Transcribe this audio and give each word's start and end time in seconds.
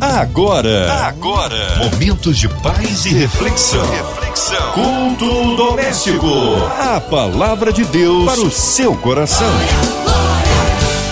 Agora, 0.00 0.92
agora, 1.08 1.76
momentos 1.78 2.38
de 2.38 2.48
paz 2.48 3.04
e 3.04 3.08
reflexão. 3.08 3.84
reflexão. 3.90 4.72
Culto 4.72 5.56
doméstico. 5.56 6.26
A 6.78 7.00
palavra 7.00 7.72
de 7.72 7.84
Deus 7.84 8.24
para 8.24 8.40
o 8.40 8.48
seu 8.48 8.94
coração. 8.94 9.50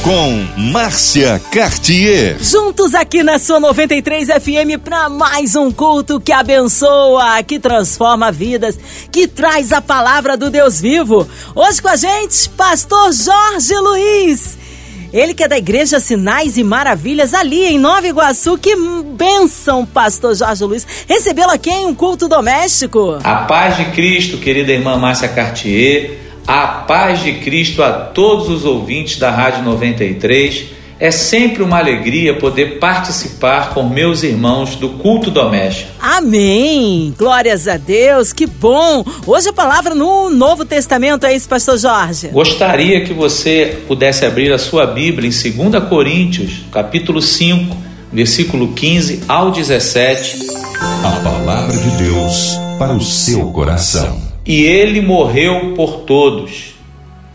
Com 0.05 0.47
Márcia 0.71 1.43
Cartier. 1.51 2.37
Juntos 2.41 2.95
aqui 2.95 3.25
na 3.25 3.41
sua 3.41 3.59
93 3.59 4.29
FM 4.29 4.81
para 4.85 5.09
mais 5.09 5.57
um 5.57 5.73
culto 5.73 6.21
que 6.21 6.31
abençoa, 6.31 7.43
que 7.43 7.59
transforma 7.59 8.31
vidas, 8.31 8.79
que 9.11 9.27
traz 9.27 9.73
a 9.73 9.81
palavra 9.81 10.37
do 10.37 10.49
Deus 10.49 10.81
vivo. 10.81 11.29
Hoje 11.57 11.83
com 11.83 11.89
a 11.89 11.97
gente, 11.97 12.49
Pastor 12.51 13.13
Jorge 13.13 13.75
Luiz. 13.75 14.57
Ele 15.13 15.35
que 15.35 15.45
é 15.45 15.49
da 15.49 15.59
Igreja 15.59 16.01
Sinais 16.01 16.57
e 16.57 16.65
Maravilhas, 16.65 17.35
ali 17.35 17.65
em 17.65 17.79
Nova 17.79 18.07
Iguaçu. 18.07 18.59
Que 18.59 18.75
bênção, 19.17 19.87
pastor 19.87 20.35
Jorge 20.35 20.65
Luiz. 20.65 20.87
Recebê-lo 21.09 21.51
aqui 21.51 21.71
em 21.71 21.87
um 21.87 21.95
culto 21.95 22.29
doméstico. 22.29 23.19
A 23.23 23.37
paz 23.45 23.77
de 23.77 23.87
Cristo, 23.87 24.39
querida 24.39 24.73
irmã 24.73 24.97
Márcia 24.97 25.29
Cartier. 25.29 26.19
A 26.47 26.67
paz 26.67 27.23
de 27.23 27.33
Cristo 27.35 27.83
a 27.83 27.93
todos 27.93 28.49
os 28.49 28.65
ouvintes 28.65 29.19
da 29.19 29.31
Rádio 29.31 29.63
93. 29.65 30.76
É 30.99 31.11
sempre 31.11 31.63
uma 31.63 31.77
alegria 31.79 32.39
poder 32.39 32.79
participar 32.79 33.75
com 33.75 33.83
meus 33.83 34.23
irmãos 34.23 34.77
do 34.77 34.89
culto 34.89 35.31
doméstico. 35.31 35.91
Amém! 36.01 37.15
Glórias 37.19 37.69
a 37.69 37.77
Deus, 37.77 38.33
que 38.33 38.47
bom! 38.47 39.05
Hoje 39.27 39.51
a 39.51 39.53
palavra 39.53 39.95
no 39.95 40.31
Novo 40.31 40.65
Testamento 40.65 41.27
é 41.27 41.37
isso, 41.37 41.47
Pastor 41.51 41.77
Jorge. 41.77 42.29
Gostaria 42.29 43.05
que 43.05 43.13
você 43.13 43.83
pudesse 43.87 44.25
abrir 44.25 44.51
a 44.51 44.59
sua 44.59 44.87
Bíblia 44.87 45.29
em 45.29 45.69
2 45.69 45.85
Coríntios, 45.85 46.65
capítulo 46.73 47.21
5, 47.21 47.77
versículo 48.11 48.73
15 48.73 49.25
ao 49.29 49.51
17. 49.51 50.47
A 50.81 51.21
palavra 51.23 51.77
de 51.77 51.91
Deus 52.05 52.57
para 52.79 52.95
o 52.95 53.03
seu 53.03 53.51
coração. 53.53 54.19
E 54.47 54.63
ele 54.63 55.03
morreu 55.03 55.75
por 55.75 56.05
todos, 56.07 56.75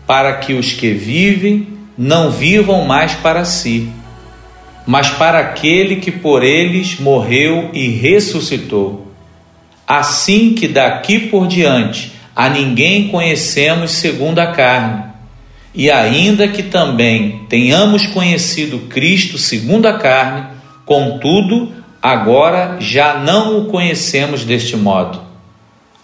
para 0.04 0.34
que 0.38 0.52
os 0.52 0.72
que 0.72 0.92
vivem 0.92 1.71
não 1.96 2.30
vivam 2.30 2.84
mais 2.84 3.14
para 3.14 3.44
si, 3.44 3.90
mas 4.86 5.10
para 5.10 5.38
aquele 5.38 5.96
que 5.96 6.10
por 6.10 6.42
eles 6.42 6.98
morreu 6.98 7.70
e 7.72 7.88
ressuscitou. 7.88 9.12
Assim 9.86 10.54
que 10.54 10.66
daqui 10.66 11.18
por 11.28 11.46
diante 11.46 12.12
a 12.34 12.48
ninguém 12.48 13.08
conhecemos 13.08 13.92
segundo 13.92 14.38
a 14.38 14.48
carne, 14.48 15.04
e 15.74 15.90
ainda 15.90 16.48
que 16.48 16.62
também 16.62 17.42
tenhamos 17.48 18.06
conhecido 18.06 18.80
Cristo 18.88 19.38
segundo 19.38 19.86
a 19.86 19.98
carne, 19.98 20.46
contudo, 20.84 21.72
agora 22.00 22.76
já 22.80 23.14
não 23.14 23.58
o 23.58 23.64
conhecemos 23.66 24.44
deste 24.44 24.76
modo. 24.76 25.20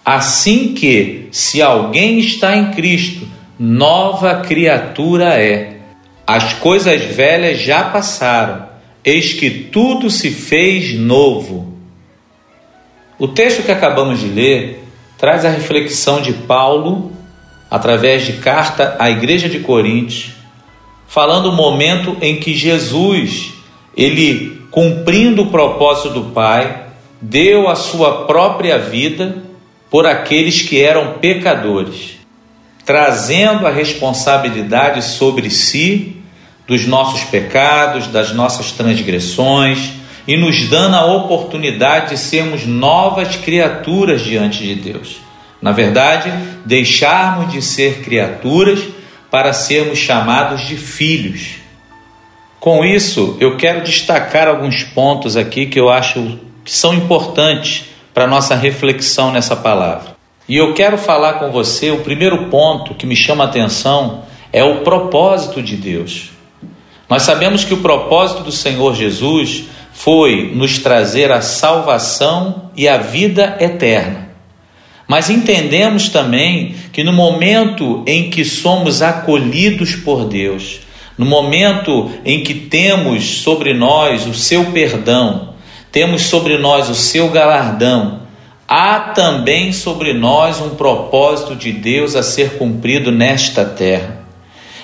Assim 0.04 0.72
que, 0.72 1.28
se 1.30 1.60
alguém 1.60 2.18
está 2.18 2.56
em 2.56 2.70
Cristo, 2.70 3.26
nova 3.58 4.36
criatura 4.36 5.34
é 5.34 5.77
as 6.28 6.52
coisas 6.52 7.00
velhas 7.04 7.58
já 7.58 7.84
passaram, 7.84 8.68
eis 9.02 9.32
que 9.32 9.48
tudo 9.48 10.10
se 10.10 10.30
fez 10.30 10.92
novo. 10.92 11.72
O 13.18 13.26
texto 13.26 13.62
que 13.62 13.72
acabamos 13.72 14.20
de 14.20 14.28
ler 14.28 14.84
traz 15.16 15.46
a 15.46 15.48
reflexão 15.48 16.20
de 16.20 16.34
Paulo, 16.34 17.12
através 17.70 18.26
de 18.26 18.34
carta 18.34 18.94
à 18.98 19.08
igreja 19.10 19.48
de 19.48 19.60
Coríntios, 19.60 20.32
falando 21.06 21.46
o 21.46 21.56
momento 21.56 22.14
em 22.20 22.36
que 22.36 22.54
Jesus, 22.54 23.54
ele 23.96 24.60
cumprindo 24.70 25.44
o 25.44 25.50
propósito 25.50 26.10
do 26.10 26.24
Pai, 26.32 26.88
deu 27.22 27.70
a 27.70 27.74
sua 27.74 28.26
própria 28.26 28.78
vida 28.78 29.44
por 29.88 30.06
aqueles 30.06 30.60
que 30.60 30.82
eram 30.82 31.14
pecadores, 31.14 32.18
trazendo 32.84 33.66
a 33.66 33.70
responsabilidade 33.70 35.02
sobre 35.02 35.48
si 35.48 36.17
dos 36.68 36.86
nossos 36.86 37.24
pecados, 37.24 38.06
das 38.08 38.32
nossas 38.32 38.70
transgressões 38.70 39.92
e 40.26 40.36
nos 40.36 40.68
dando 40.68 40.94
a 40.94 41.06
oportunidade 41.06 42.10
de 42.10 42.18
sermos 42.18 42.66
novas 42.66 43.36
criaturas 43.36 44.20
diante 44.20 44.58
de 44.62 44.74
Deus. 44.74 45.16
Na 45.62 45.72
verdade, 45.72 46.30
deixarmos 46.66 47.50
de 47.50 47.62
ser 47.62 48.02
criaturas 48.02 48.80
para 49.30 49.54
sermos 49.54 49.98
chamados 49.98 50.60
de 50.60 50.76
filhos. 50.76 51.56
Com 52.60 52.84
isso, 52.84 53.36
eu 53.40 53.56
quero 53.56 53.82
destacar 53.82 54.46
alguns 54.46 54.84
pontos 54.84 55.36
aqui 55.36 55.66
que 55.66 55.80
eu 55.80 55.88
acho 55.88 56.38
que 56.64 56.70
são 56.70 56.92
importantes 56.92 57.86
para 58.12 58.26
nossa 58.26 58.54
reflexão 58.54 59.32
nessa 59.32 59.56
palavra. 59.56 60.16
E 60.46 60.56
eu 60.56 60.74
quero 60.74 60.98
falar 60.98 61.34
com 61.34 61.50
você, 61.50 61.90
o 61.90 62.00
primeiro 62.00 62.46
ponto 62.46 62.94
que 62.94 63.06
me 63.06 63.16
chama 63.16 63.44
a 63.44 63.46
atenção 63.46 64.24
é 64.52 64.62
o 64.62 64.80
propósito 64.80 65.62
de 65.62 65.76
Deus. 65.76 66.37
Nós 67.08 67.22
sabemos 67.22 67.64
que 67.64 67.74
o 67.74 67.78
propósito 67.78 68.42
do 68.42 68.52
Senhor 68.52 68.94
Jesus 68.94 69.64
foi 69.92 70.52
nos 70.54 70.78
trazer 70.78 71.32
a 71.32 71.40
salvação 71.40 72.70
e 72.76 72.86
a 72.86 72.98
vida 72.98 73.56
eterna. 73.60 74.28
Mas 75.08 75.30
entendemos 75.30 76.10
também 76.10 76.74
que 76.92 77.02
no 77.02 77.12
momento 77.12 78.04
em 78.06 78.28
que 78.28 78.44
somos 78.44 79.00
acolhidos 79.00 79.96
por 79.96 80.26
Deus, 80.26 80.80
no 81.16 81.24
momento 81.24 82.10
em 82.24 82.42
que 82.42 82.54
temos 82.54 83.40
sobre 83.40 83.72
nós 83.72 84.26
o 84.26 84.34
seu 84.34 84.66
perdão, 84.66 85.54
temos 85.90 86.22
sobre 86.22 86.58
nós 86.58 86.90
o 86.90 86.94
seu 86.94 87.30
galardão, 87.30 88.20
há 88.68 89.00
também 89.00 89.72
sobre 89.72 90.12
nós 90.12 90.60
um 90.60 90.70
propósito 90.70 91.56
de 91.56 91.72
Deus 91.72 92.14
a 92.14 92.22
ser 92.22 92.58
cumprido 92.58 93.10
nesta 93.10 93.64
terra. 93.64 94.17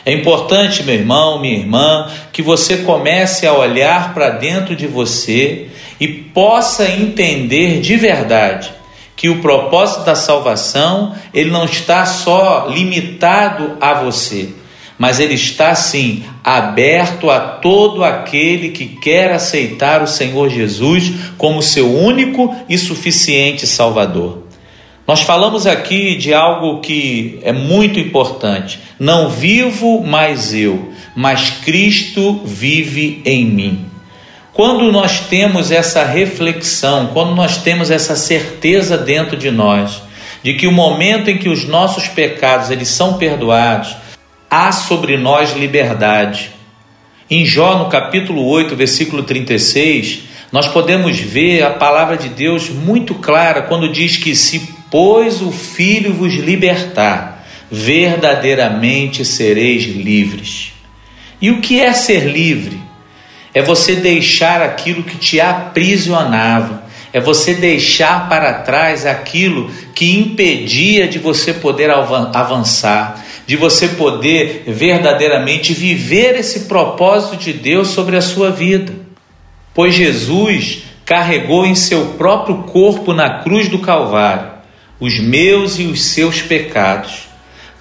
É 0.07 0.13
importante, 0.13 0.83
meu 0.83 0.95
irmão, 0.95 1.41
minha 1.41 1.57
irmã, 1.57 2.11
que 2.33 2.43
você 2.43 2.79
comece 2.79 3.47
a 3.47 3.55
olhar 3.55 4.13
para 4.13 4.31
dentro 4.31 4.77
de 4.77 4.87
você 4.87 5.69
e 5.99 6.07
possa 6.07 6.87
entender 6.89 7.81
de 7.81 7.97
verdade 7.97 8.71
que 9.17 9.29
o 9.31 9.41
propósito 9.41 10.05
da 10.05 10.15
salvação, 10.15 11.15
ele 11.33 11.51
não 11.51 11.65
está 11.65 12.05
só 12.05 12.67
limitado 12.69 13.79
a 13.81 13.95
você, 13.95 14.51
mas 14.99 15.19
ele 15.19 15.35
está 15.35 15.75
sim 15.75 16.25
aberto 16.43 17.31
a 17.31 17.41
todo 17.41 18.05
aquele 18.05 18.69
que 18.71 18.87
quer 18.87 19.33
aceitar 19.33 20.03
o 20.03 20.07
Senhor 20.07 20.51
Jesus 20.51 21.13
como 21.39 21.63
seu 21.63 21.91
único 21.91 22.55
e 22.69 22.77
suficiente 22.77 23.67
Salvador. 23.67 24.45
Nós 25.07 25.21
falamos 25.21 25.67
aqui 25.67 26.17
de 26.17 26.33
algo 26.33 26.81
que 26.81 27.39
é 27.43 27.53
muito 27.53 27.99
importante. 27.99 28.81
Não 28.99 29.29
vivo 29.29 30.03
mais 30.05 30.55
eu, 30.55 30.93
mas 31.15 31.51
Cristo 31.51 32.43
vive 32.45 33.23
em 33.25 33.45
mim. 33.45 33.87
Quando 34.53 34.93
nós 34.93 35.19
temos 35.21 35.73
essa 35.73 36.05
reflexão, 36.05 37.09
quando 37.13 37.35
nós 37.35 37.57
temos 37.59 37.91
essa 37.91 38.15
certeza 38.15 38.97
dentro 38.97 39.37
de 39.37 39.51
nós, 39.51 40.01
de 40.45 40.55
que 40.55 40.67
o 40.67 40.73
momento 40.73 41.29
em 41.29 41.39
que 41.39 41.49
os 41.49 41.67
nossos 41.67 42.07
pecados 42.07 42.71
eles 42.71 42.89
são 42.89 43.15
perdoados, 43.15 43.97
há 44.49 44.71
sobre 44.71 45.17
nós 45.17 45.57
liberdade. 45.57 46.51
Em 47.29 47.45
Jó, 47.45 47.79
no 47.79 47.89
capítulo 47.89 48.47
8, 48.47 48.77
versículo 48.77 49.25
36, 49.25 50.21
nós 50.53 50.69
podemos 50.69 51.19
ver 51.19 51.65
a 51.65 51.71
palavra 51.71 52.17
de 52.17 52.29
Deus 52.29 52.69
muito 52.69 53.17
clara 53.17 53.63
quando 53.63 53.89
diz 53.89 54.17
que 54.17 54.37
se 54.37 54.73
pois 54.89 55.43
o 55.43 55.51
Filho 55.51 56.15
vos 56.15 56.35
libertar, 56.35 57.34
verdadeiramente 57.71 59.25
sereis 59.25 59.85
livres. 59.85 60.73
E 61.41 61.51
o 61.51 61.61
que 61.61 61.81
é 61.81 61.93
ser 61.93 62.27
livre? 62.27 62.81
É 63.53 63.63
você 63.63 63.95
deixar 63.95 64.63
aquilo 64.63 65.03
que 65.03 65.17
te 65.17 65.41
aprisionava, 65.41 66.85
é 67.13 67.21
você 67.21 67.55
deixar 67.55 68.29
para 68.29 68.55
trás 68.55 69.07
aquilo 69.07 69.71
que 69.95 70.19
impedia 70.19 71.07
de 71.07 71.19
você 71.19 71.53
poder 71.53 71.91
avançar, 71.91 73.25
de 73.47 73.57
você 73.57 73.89
poder 73.89 74.65
verdadeiramente 74.67 75.73
viver 75.73 76.35
esse 76.35 76.61
propósito 76.61 77.37
de 77.37 77.53
Deus 77.53 77.89
sobre 77.89 78.17
a 78.17 78.23
sua 78.23 78.51
vida. 78.51 78.93
Pois 79.73 79.95
Jesus 79.95 80.85
carregou 81.05 81.67
em 81.67 81.75
seu 81.75 82.15
próprio 82.19 82.65
corpo 82.65 83.13
na 83.13 83.43
cruz 83.43 83.69
do 83.69 83.79
Calvário 83.79 84.55
os 84.99 85.19
meus 85.21 85.79
e 85.79 85.85
os 85.85 86.03
seus 86.03 86.41
pecados, 86.41 87.29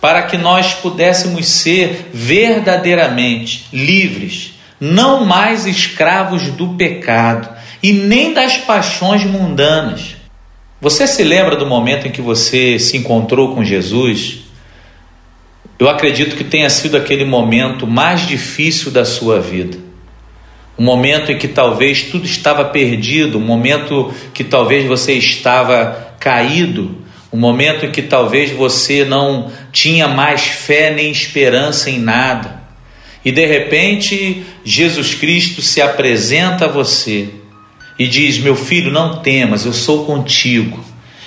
para 0.04 0.24
que 0.24 0.38
nós 0.38 0.74
pudéssemos 0.74 1.48
ser 1.48 2.10
verdadeiramente 2.14 3.68
livres, 3.72 4.56
não 4.78 5.24
mais 5.24 5.66
escravos 5.66 6.50
do 6.50 6.74
pecado 6.74 7.48
e 7.82 7.94
nem 7.94 8.34
das 8.34 8.58
paixões 8.58 9.24
mundanas. 9.24 10.18
Você 10.82 11.08
se 11.08 11.24
lembra 11.24 11.56
do 11.56 11.66
momento 11.66 12.06
em 12.06 12.12
que 12.12 12.22
você 12.22 12.78
se 12.78 12.98
encontrou 12.98 13.56
com 13.56 13.64
Jesus? 13.64 14.40
Eu 15.80 15.88
acredito 15.88 16.36
que 16.36 16.44
tenha 16.44 16.70
sido 16.70 16.98
aquele 16.98 17.24
momento 17.24 17.88
mais 17.88 18.28
difícil 18.28 18.92
da 18.92 19.06
sua 19.06 19.40
vida. 19.40 19.78
um 20.78 20.84
momento 20.84 21.32
em 21.32 21.38
que 21.38 21.48
talvez 21.48 22.04
tudo 22.04 22.26
estava 22.26 22.66
perdido, 22.66 23.38
um 23.38 23.46
momento 23.46 24.14
que 24.34 24.44
talvez 24.44 24.86
você 24.86 25.14
estava 25.14 26.14
caído, 26.20 27.03
um 27.34 27.40
momento 27.40 27.90
que 27.90 28.04
talvez 28.04 28.52
você 28.52 29.04
não 29.04 29.52
tinha 29.72 30.08
mais 30.08 30.44
fé 30.44 30.94
nem 30.94 31.10
esperança 31.10 31.90
em 31.90 31.98
nada. 31.98 32.62
E 33.26 33.32
de 33.32 33.44
repente, 33.44 34.46
Jesus 34.64 35.16
Cristo 35.16 35.60
se 35.60 35.82
apresenta 35.82 36.66
a 36.66 36.68
você 36.68 37.30
e 37.98 38.08
diz: 38.08 38.38
Meu 38.38 38.56
filho, 38.56 38.92
não 38.92 39.18
temas, 39.18 39.66
eu 39.66 39.74
sou 39.74 40.06
contigo, 40.06 40.80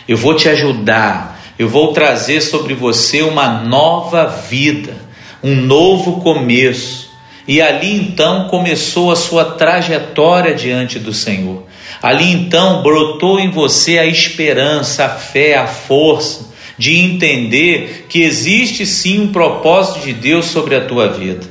eu 0.07 0.17
vou 0.17 0.35
te 0.35 0.49
ajudar, 0.49 1.43
eu 1.59 1.69
vou 1.69 1.93
trazer 1.93 2.41
sobre 2.41 2.73
você 2.73 3.23
uma 3.23 3.49
nova 3.65 4.27
vida, 4.27 4.95
um 5.43 5.57
novo 5.57 6.21
começo. 6.21 7.06
E 7.47 7.63
ali 7.63 7.95
então 7.95 8.49
começou 8.49 9.13
a 9.13 9.17
sua 9.17 9.45
trajetória 9.45 10.55
diante 10.55 10.99
do 10.99 11.13
Senhor. 11.13 11.65
Ali 12.03 12.33
então 12.33 12.83
brotou 12.83 13.39
em 13.39 13.51
você 13.51 13.99
a 13.99 14.07
esperança, 14.07 15.05
a 15.05 15.09
fé, 15.09 15.57
a 15.57 15.67
força 15.67 16.55
de 16.79 16.99
entender 16.99 18.07
que 18.09 18.23
existe 18.23 18.85
sim 18.85 19.21
um 19.21 19.33
propósito 19.33 20.01
de 20.01 20.13
Deus 20.13 20.47
sobre 20.47 20.75
a 20.75 20.85
tua 20.85 21.09
vida. 21.09 21.47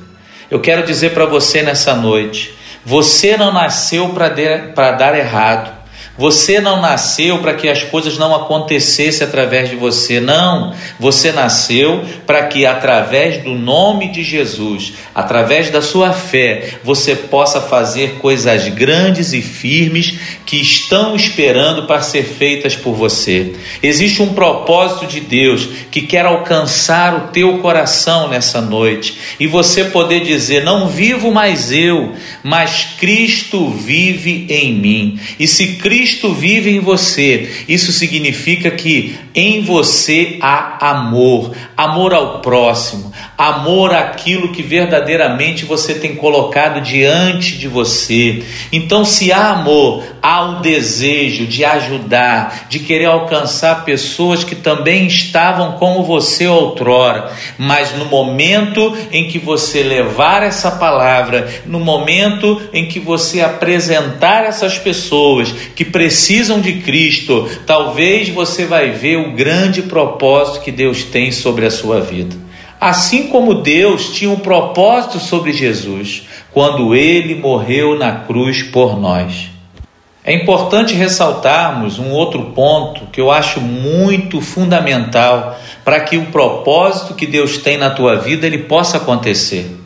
Eu 0.51 0.59
quero 0.59 0.85
dizer 0.85 1.11
para 1.11 1.25
você 1.25 1.63
nessa 1.63 1.95
noite: 1.95 2.53
você 2.85 3.35
não 3.35 3.51
nasceu 3.51 4.09
para 4.09 4.91
dar 4.91 5.17
errado. 5.17 5.74
Você 6.17 6.61
não 6.61 6.79
nasceu 6.79 7.39
para 7.39 7.55
que 7.55 7.67
as 7.67 7.83
coisas 7.83 8.17
não 8.17 8.33
acontecessem 8.33 9.27
através 9.27 9.69
de 9.69 9.75
você, 9.75 10.21
não. 10.21 10.73
Você 10.97 11.33
nasceu 11.33 12.05
para 12.25 12.45
que, 12.45 12.65
através 12.65 13.43
do 13.43 13.53
nome 13.53 14.09
de 14.09 14.23
Jesus, 14.23 14.93
através 15.13 15.69
da 15.69 15.81
sua 15.81 16.13
fé, 16.13 16.75
você 16.83 17.15
possa 17.15 17.59
fazer 17.59 18.15
coisas 18.19 18.69
grandes 18.69 19.33
e 19.33 19.41
firmes 19.41 20.17
que 20.45 20.61
estão 20.61 21.17
esperando 21.17 21.83
para 21.83 22.01
ser 22.01 22.23
feitas 22.23 22.77
por 22.77 22.93
você. 22.93 23.53
Existe 23.83 24.21
um 24.21 24.33
propósito 24.33 25.07
de 25.07 25.19
Deus 25.19 25.67
que 25.91 26.03
quer 26.03 26.25
alcançar 26.25 27.13
o 27.13 27.27
teu 27.31 27.57
coração 27.57 28.29
nessa 28.29 28.61
noite 28.61 29.17
e 29.37 29.47
você 29.47 29.85
poder 29.85 30.21
dizer: 30.21 30.63
Não 30.63 30.87
vivo 30.87 31.29
mais 31.29 31.73
eu, 31.73 32.13
mas 32.41 32.87
Cristo 32.97 33.69
vive 33.69 34.45
em 34.49 34.73
mim. 34.73 35.19
E 35.37 35.45
se 35.45 35.75
Cristo 35.75 36.04
Cristo 36.05 36.31
vive 36.31 36.69
em 36.69 36.79
você, 36.79 37.49
isso 37.67 37.91
significa 37.91 38.69
que 38.69 39.17
em 39.33 39.63
você 39.63 40.37
há 40.39 40.91
amor, 40.91 41.51
amor 41.75 42.13
ao 42.13 42.41
próximo, 42.41 43.11
amor 43.37 43.93
àquilo 43.93 44.51
que 44.51 44.61
verdadeiramente 44.61 45.65
você 45.65 45.95
tem 45.95 46.15
colocado 46.15 46.81
diante 46.81 47.57
de 47.57 47.67
você. 47.67 48.43
Então, 48.71 49.03
se 49.03 49.31
há 49.31 49.49
amor, 49.49 50.03
há 50.21 50.43
o 50.43 50.61
desejo 50.61 51.45
de 51.45 51.65
ajudar, 51.65 52.67
de 52.69 52.79
querer 52.79 53.05
alcançar 53.05 53.83
pessoas 53.83 54.43
que 54.43 54.55
também 54.55 55.07
estavam 55.07 55.73
como 55.73 56.03
você 56.03 56.47
outrora, 56.47 57.31
mas 57.57 57.97
no 57.97 58.05
momento 58.05 58.95
em 59.11 59.27
que 59.27 59.37
você 59.37 59.83
levar 59.83 60.41
essa 60.41 60.71
palavra, 60.71 61.47
no 61.65 61.79
momento 61.79 62.61
em 62.73 62.87
que 62.87 62.99
você 62.99 63.41
apresentar 63.41 64.45
essas 64.45 64.77
pessoas 64.77 65.53
que 65.75 65.83
precisam 65.83 66.61
de 66.61 66.73
Cristo, 66.73 67.49
talvez 67.65 68.29
você 68.29 68.65
vai 68.65 68.91
ver 68.91 69.17
o 69.17 69.33
grande 69.33 69.81
propósito 69.81 70.61
que 70.61 70.71
Deus 70.71 71.03
tem 71.03 71.31
sobre 71.31 71.65
a 71.65 71.71
sua 71.71 71.99
vida. 71.99 72.44
Assim 72.79 73.27
como 73.27 73.55
Deus 73.55 74.09
tinha 74.13 74.29
um 74.29 74.39
propósito 74.39 75.19
sobre 75.19 75.53
Jesus 75.53 76.23
quando 76.51 76.95
ele 76.95 77.35
morreu 77.35 77.97
na 77.97 78.11
cruz 78.19 78.63
por 78.63 78.99
nós. 78.99 79.49
É 80.23 80.33
importante 80.33 80.95
ressaltarmos 80.95 81.99
um 81.99 82.09
outro 82.09 82.45
ponto 82.45 83.05
que 83.11 83.21
eu 83.21 83.29
acho 83.29 83.61
muito 83.61 84.41
fundamental 84.41 85.59
para 85.83 85.99
que 85.99 86.17
o 86.17 86.25
propósito 86.27 87.13
que 87.13 87.27
Deus 87.27 87.59
tem 87.59 87.77
na 87.77 87.91
tua 87.91 88.15
vida 88.15 88.47
ele 88.47 88.59
possa 88.59 88.97
acontecer. 88.97 89.77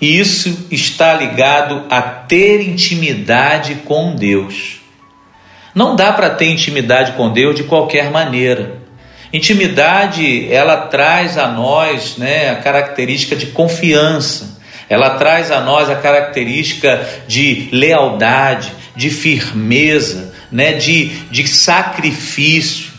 E 0.00 0.18
isso 0.18 0.66
está 0.72 1.14
ligado 1.14 1.84
a 1.88 2.02
ter 2.02 2.66
intimidade 2.66 3.76
com 3.84 4.16
Deus. 4.16 4.80
Não 5.72 5.94
dá 5.94 6.12
para 6.12 6.30
ter 6.30 6.46
intimidade 6.46 7.12
com 7.12 7.30
Deus 7.30 7.54
de 7.54 7.62
qualquer 7.64 8.10
maneira. 8.10 8.78
Intimidade, 9.32 10.52
ela 10.52 10.76
traz 10.88 11.38
a 11.38 11.46
nós 11.48 12.16
né, 12.16 12.50
a 12.50 12.56
característica 12.56 13.36
de 13.36 13.46
confiança, 13.46 14.58
ela 14.88 15.10
traz 15.10 15.52
a 15.52 15.60
nós 15.60 15.88
a 15.88 15.94
característica 15.94 17.06
de 17.28 17.68
lealdade, 17.70 18.72
de 18.96 19.08
firmeza, 19.08 20.34
né, 20.50 20.72
de, 20.72 21.06
de 21.30 21.46
sacrifício. 21.46 22.90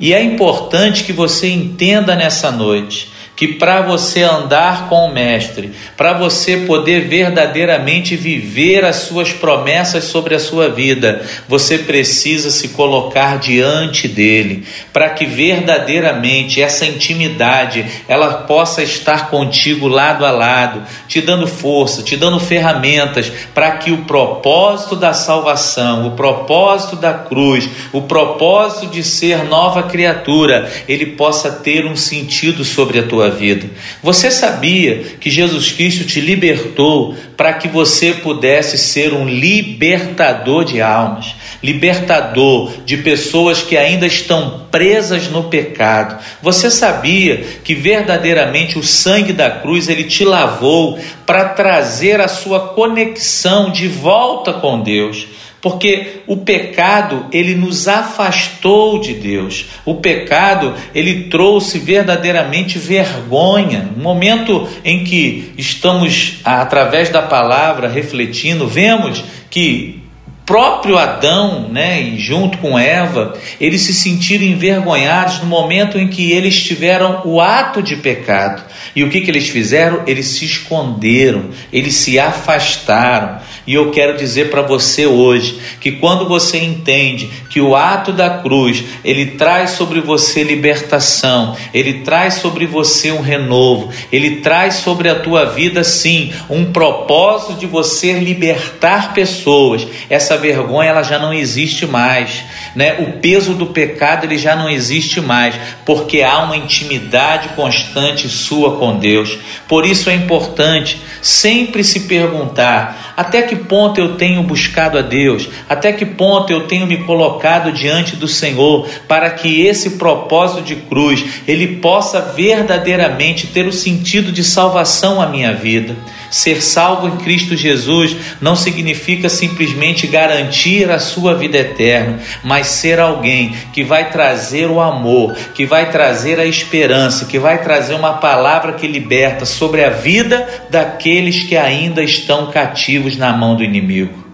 E 0.00 0.14
é 0.14 0.22
importante 0.22 1.04
que 1.04 1.12
você 1.12 1.48
entenda 1.48 2.16
nessa 2.16 2.50
noite 2.50 3.13
que 3.36 3.48
para 3.48 3.82
você 3.82 4.22
andar 4.22 4.88
com 4.88 5.06
o 5.06 5.12
Mestre, 5.12 5.72
para 5.96 6.12
você 6.12 6.58
poder 6.58 7.08
verdadeiramente 7.08 8.14
viver 8.14 8.84
as 8.84 8.96
suas 8.96 9.32
promessas 9.32 10.04
sobre 10.04 10.34
a 10.34 10.38
sua 10.38 10.68
vida, 10.68 11.22
você 11.48 11.78
precisa 11.78 12.50
se 12.50 12.68
colocar 12.68 13.38
diante 13.38 14.06
dele, 14.06 14.64
para 14.92 15.10
que 15.10 15.26
verdadeiramente 15.26 16.62
essa 16.62 16.86
intimidade 16.86 17.84
ela 18.08 18.34
possa 18.44 18.82
estar 18.82 19.30
contigo 19.30 19.88
lado 19.88 20.24
a 20.24 20.30
lado, 20.30 20.82
te 21.08 21.20
dando 21.20 21.48
força, 21.48 22.02
te 22.02 22.16
dando 22.16 22.38
ferramentas 22.38 23.32
para 23.52 23.72
que 23.72 23.90
o 23.90 24.04
propósito 24.04 24.94
da 24.94 25.12
salvação, 25.12 26.06
o 26.06 26.12
propósito 26.12 26.96
da 26.96 27.12
cruz, 27.12 27.68
o 27.92 28.02
propósito 28.02 28.86
de 28.86 29.02
ser 29.02 29.44
nova 29.44 29.82
criatura, 29.84 30.70
ele 30.88 31.06
possa 31.06 31.50
ter 31.50 31.84
um 31.84 31.96
sentido 31.96 32.64
sobre 32.64 33.00
a 33.00 33.02
tua 33.02 33.23
sua 33.24 33.30
vida. 33.30 33.68
Você 34.02 34.30
sabia 34.30 35.02
que 35.18 35.30
Jesus 35.30 35.72
Cristo 35.72 36.04
te 36.04 36.20
libertou 36.20 37.16
para 37.36 37.54
que 37.54 37.68
você 37.68 38.12
pudesse 38.12 38.76
ser 38.76 39.12
um 39.12 39.26
libertador 39.26 40.64
de 40.64 40.80
almas, 40.80 41.34
libertador 41.62 42.72
de 42.84 42.98
pessoas 42.98 43.62
que 43.62 43.76
ainda 43.76 44.06
estão 44.06 44.66
presas 44.70 45.28
no 45.28 45.44
pecado. 45.44 46.22
Você 46.42 46.70
sabia 46.70 47.44
que 47.64 47.74
verdadeiramente 47.74 48.78
o 48.78 48.82
sangue 48.82 49.32
da 49.32 49.50
cruz 49.50 49.88
ele 49.88 50.04
te 50.04 50.24
lavou 50.24 50.98
para 51.24 51.48
trazer 51.50 52.20
a 52.20 52.28
sua 52.28 52.68
conexão 52.68 53.70
de 53.70 53.88
volta 53.88 54.52
com 54.52 54.80
Deus 54.80 55.26
porque 55.64 56.20
o 56.26 56.36
pecado 56.36 57.24
ele 57.32 57.54
nos 57.54 57.88
afastou 57.88 59.00
de 59.00 59.14
Deus. 59.14 59.64
O 59.82 59.94
pecado 59.94 60.74
ele 60.94 61.30
trouxe 61.30 61.78
verdadeiramente 61.78 62.78
vergonha. 62.78 63.88
No 63.96 64.02
momento 64.02 64.68
em 64.84 65.04
que 65.04 65.54
estamos 65.56 66.34
através 66.44 67.08
da 67.08 67.22
palavra 67.22 67.88
refletindo, 67.88 68.68
vemos 68.68 69.24
que 69.48 70.04
próprio 70.44 70.98
Adão, 70.98 71.68
né, 71.70 72.00
e 72.00 72.18
junto 72.18 72.58
com 72.58 72.78
Eva, 72.78 73.34
eles 73.58 73.80
se 73.80 73.94
sentiram 73.94 74.44
envergonhados 74.44 75.40
no 75.40 75.46
momento 75.46 75.98
em 75.98 76.08
que 76.08 76.30
eles 76.32 76.62
tiveram 76.62 77.22
o 77.24 77.40
ato 77.40 77.82
de 77.82 77.96
pecado. 77.96 78.62
E 78.94 79.02
o 79.02 79.08
que, 79.08 79.22
que 79.22 79.30
eles 79.30 79.48
fizeram? 79.48 80.02
Eles 80.06 80.26
se 80.26 80.44
esconderam, 80.44 81.46
eles 81.72 81.94
se 81.94 82.18
afastaram. 82.18 83.38
E 83.66 83.74
eu 83.74 83.90
quero 83.90 84.16
dizer 84.16 84.50
para 84.50 84.60
você 84.60 85.06
hoje 85.06 85.58
que 85.80 85.92
quando 85.92 86.28
você 86.28 86.58
entende 86.58 87.30
que 87.48 87.60
o 87.60 87.74
ato 87.74 88.12
da 88.12 88.38
cruz, 88.38 88.84
ele 89.02 89.26
traz 89.26 89.70
sobre 89.70 90.00
você 90.00 90.42
libertação, 90.42 91.56
ele 91.72 92.00
traz 92.00 92.34
sobre 92.34 92.66
você 92.66 93.10
um 93.10 93.22
renovo, 93.22 93.90
ele 94.12 94.36
traz 94.36 94.74
sobre 94.74 95.08
a 95.08 95.14
tua 95.14 95.46
vida 95.46 95.82
sim 95.82 96.32
um 96.50 96.72
propósito 96.72 97.54
de 97.54 97.66
você 97.66 98.12
libertar 98.12 99.14
pessoas. 99.14 99.86
Essa 100.10 100.36
vergonha 100.36 100.90
ela 100.90 101.02
já 101.02 101.18
não 101.18 101.32
existe 101.32 101.86
mais, 101.86 102.44
né? 102.76 102.96
O 102.98 103.20
peso 103.20 103.54
do 103.54 103.66
pecado 103.66 104.24
ele 104.24 104.36
já 104.36 104.54
não 104.54 104.68
existe 104.68 105.20
mais, 105.20 105.54
porque 105.86 106.20
há 106.20 106.40
uma 106.40 106.56
intimidade 106.56 107.50
constante 107.50 108.28
sua 108.28 108.76
com 108.76 108.98
Deus. 108.98 109.38
Por 109.66 109.86
isso 109.86 110.10
é 110.10 110.14
importante 110.14 111.00
sempre 111.22 111.82
se 111.82 112.00
perguntar 112.00 113.03
até 113.16 113.42
que 113.42 113.56
ponto 113.56 114.00
eu 114.00 114.16
tenho 114.16 114.42
buscado 114.42 114.98
a 114.98 115.02
Deus, 115.02 115.48
até 115.68 115.92
que 115.92 116.04
ponto 116.04 116.52
eu 116.52 116.66
tenho 116.66 116.86
me 116.86 116.98
colocado 116.98 117.72
diante 117.72 118.16
do 118.16 118.28
Senhor, 118.28 118.88
para 119.06 119.30
que 119.30 119.66
esse 119.66 119.90
propósito 119.90 120.62
de 120.62 120.76
cruz 120.76 121.24
ele 121.46 121.76
possa 121.76 122.20
verdadeiramente 122.20 123.46
ter 123.48 123.66
o 123.66 123.72
sentido 123.72 124.32
de 124.32 124.42
salvação 124.42 125.20
à 125.20 125.26
minha 125.26 125.52
vida. 125.52 125.96
Ser 126.30 126.60
salvo 126.60 127.06
em 127.06 127.16
Cristo 127.18 127.56
Jesus 127.56 128.16
não 128.40 128.56
significa 128.56 129.28
simplesmente 129.28 130.06
garantir 130.06 130.90
a 130.90 130.98
sua 130.98 131.34
vida 131.34 131.58
eterna, 131.58 132.18
mas 132.42 132.66
ser 132.66 132.98
alguém 132.98 133.54
que 133.72 133.84
vai 133.84 134.10
trazer 134.10 134.66
o 134.66 134.80
amor, 134.80 135.34
que 135.54 135.64
vai 135.64 135.90
trazer 135.90 136.40
a 136.40 136.44
esperança, 136.44 137.26
que 137.26 137.38
vai 137.38 137.62
trazer 137.62 137.94
uma 137.94 138.14
palavra 138.14 138.72
que 138.72 138.86
liberta 138.86 139.44
sobre 139.44 139.84
a 139.84 139.90
vida 139.90 140.66
daqueles 140.70 141.44
que 141.44 141.56
ainda 141.56 142.02
estão 142.02 142.50
cativos 142.50 143.03
cativos 143.04 143.16
na 143.16 143.32
mão 143.32 143.54
do 143.54 143.62
inimigo. 143.62 144.24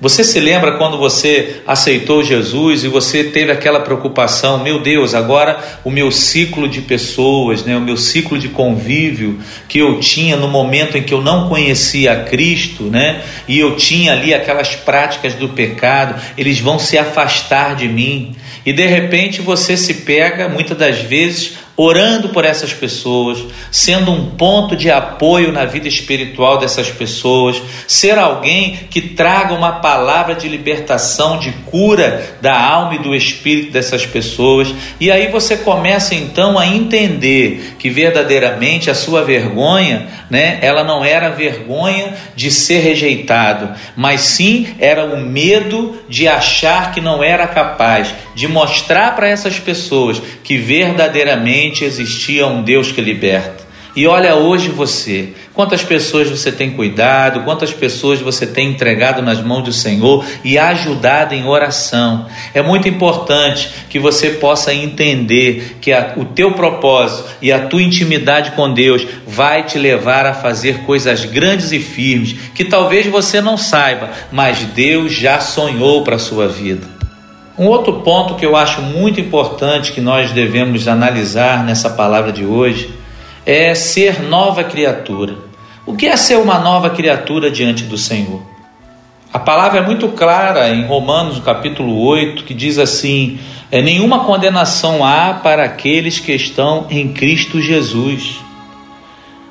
Você 0.00 0.22
se 0.24 0.38
lembra 0.38 0.72
quando 0.72 0.98
você 0.98 1.62
aceitou 1.66 2.22
Jesus 2.22 2.84
e 2.84 2.88
você 2.88 3.24
teve 3.24 3.50
aquela 3.50 3.80
preocupação, 3.80 4.62
meu 4.62 4.80
Deus, 4.80 5.14
agora 5.14 5.58
o 5.82 5.90
meu 5.90 6.10
ciclo 6.10 6.68
de 6.68 6.82
pessoas, 6.82 7.64
né, 7.64 7.74
o 7.76 7.80
meu 7.80 7.96
ciclo 7.96 8.36
de 8.36 8.48
convívio 8.48 9.38
que 9.66 9.78
eu 9.78 10.00
tinha 10.00 10.36
no 10.36 10.48
momento 10.48 10.98
em 10.98 11.02
que 11.02 11.14
eu 11.14 11.22
não 11.22 11.48
conhecia 11.48 12.24
Cristo, 12.28 12.84
né, 12.84 13.22
e 13.48 13.58
eu 13.58 13.76
tinha 13.76 14.12
ali 14.12 14.34
aquelas 14.34 14.74
práticas 14.74 15.34
do 15.34 15.48
pecado, 15.50 16.20
eles 16.36 16.60
vão 16.60 16.78
se 16.78 16.98
afastar 16.98 17.74
de 17.74 17.88
mim. 17.88 18.34
E 18.66 18.72
de 18.72 18.86
repente 18.86 19.40
você 19.40 19.76
se 19.76 19.94
pega, 19.94 20.48
muitas 20.48 20.76
das 20.76 20.98
vezes, 20.98 21.54
orando 21.76 22.28
por 22.28 22.44
essas 22.44 22.72
pessoas, 22.72 23.44
sendo 23.70 24.12
um 24.12 24.30
ponto 24.30 24.76
de 24.76 24.90
apoio 24.90 25.50
na 25.50 25.64
vida 25.64 25.88
espiritual 25.88 26.58
dessas 26.58 26.88
pessoas, 26.88 27.60
ser 27.86 28.16
alguém 28.16 28.78
que 28.90 29.00
traga 29.00 29.54
uma 29.54 29.72
palavra 29.72 30.34
de 30.34 30.48
libertação, 30.48 31.38
de 31.38 31.50
cura 31.66 32.36
da 32.40 32.56
alma 32.56 32.94
e 32.94 32.98
do 32.98 33.14
espírito 33.14 33.72
dessas 33.72 34.06
pessoas. 34.06 34.72
E 35.00 35.10
aí 35.10 35.28
você 35.28 35.56
começa 35.56 36.14
então 36.14 36.58
a 36.58 36.66
entender 36.66 37.74
que 37.78 37.90
verdadeiramente 37.90 38.88
a 38.88 38.94
sua 38.94 39.22
vergonha, 39.22 40.06
né, 40.30 40.58
ela 40.62 40.84
não 40.84 41.04
era 41.04 41.30
vergonha 41.30 42.14
de 42.36 42.50
ser 42.50 42.78
rejeitado, 42.78 43.74
mas 43.96 44.20
sim 44.20 44.74
era 44.78 45.04
o 45.04 45.18
medo 45.18 45.98
de 46.08 46.28
achar 46.28 46.92
que 46.92 47.00
não 47.00 47.22
era 47.22 47.46
capaz, 47.46 48.14
de 48.34 48.46
mostrar 48.46 49.16
para 49.16 49.28
essas 49.28 49.58
pessoas 49.58 50.20
que 50.42 50.56
verdadeiramente 50.56 51.63
existia 51.84 52.46
um 52.46 52.62
Deus 52.62 52.90
que 52.90 53.00
liberta. 53.00 53.64
E 53.96 54.08
olha 54.08 54.34
hoje 54.34 54.70
você, 54.70 55.34
quantas 55.52 55.84
pessoas 55.84 56.28
você 56.28 56.50
tem 56.50 56.72
cuidado, 56.72 57.44
quantas 57.44 57.72
pessoas 57.72 58.20
você 58.20 58.44
tem 58.44 58.70
entregado 58.70 59.22
nas 59.22 59.40
mãos 59.40 59.62
do 59.62 59.72
Senhor 59.72 60.24
e 60.42 60.58
ajudado 60.58 61.32
em 61.32 61.46
oração. 61.46 62.26
É 62.52 62.60
muito 62.60 62.88
importante 62.88 63.70
que 63.88 64.00
você 64.00 64.30
possa 64.30 64.74
entender 64.74 65.76
que 65.80 65.92
a, 65.92 66.14
o 66.16 66.24
teu 66.24 66.50
propósito 66.52 67.28
e 67.40 67.52
a 67.52 67.66
tua 67.66 67.82
intimidade 67.82 68.50
com 68.52 68.72
Deus 68.72 69.06
vai 69.24 69.62
te 69.62 69.78
levar 69.78 70.26
a 70.26 70.34
fazer 70.34 70.78
coisas 70.80 71.24
grandes 71.24 71.70
e 71.70 71.78
firmes 71.78 72.34
que 72.52 72.64
talvez 72.64 73.06
você 73.06 73.40
não 73.40 73.56
saiba, 73.56 74.10
mas 74.32 74.58
Deus 74.58 75.12
já 75.12 75.38
sonhou 75.38 76.02
para 76.02 76.16
a 76.16 76.18
sua 76.18 76.48
vida. 76.48 76.93
Um 77.56 77.66
outro 77.66 78.00
ponto 78.00 78.34
que 78.34 78.44
eu 78.44 78.56
acho 78.56 78.82
muito 78.82 79.20
importante 79.20 79.92
que 79.92 80.00
nós 80.00 80.32
devemos 80.32 80.88
analisar 80.88 81.62
nessa 81.62 81.88
palavra 81.88 82.32
de 82.32 82.44
hoje 82.44 82.92
é 83.46 83.74
ser 83.76 84.20
nova 84.22 84.64
criatura. 84.64 85.36
O 85.86 85.94
que 85.94 86.06
é 86.06 86.16
ser 86.16 86.36
uma 86.36 86.58
nova 86.58 86.90
criatura 86.90 87.50
diante 87.52 87.84
do 87.84 87.96
Senhor? 87.96 88.42
A 89.32 89.38
palavra 89.38 89.80
é 89.80 89.82
muito 89.84 90.08
clara 90.08 90.68
em 90.70 90.84
Romanos, 90.84 91.38
capítulo 91.40 92.00
8, 92.00 92.42
que 92.42 92.54
diz 92.54 92.76
assim: 92.76 93.38
é, 93.70 93.80
nenhuma 93.80 94.24
condenação 94.24 95.04
há 95.04 95.34
para 95.34 95.64
aqueles 95.64 96.18
que 96.18 96.32
estão 96.32 96.86
em 96.90 97.12
Cristo 97.12 97.60
Jesus. 97.60 98.40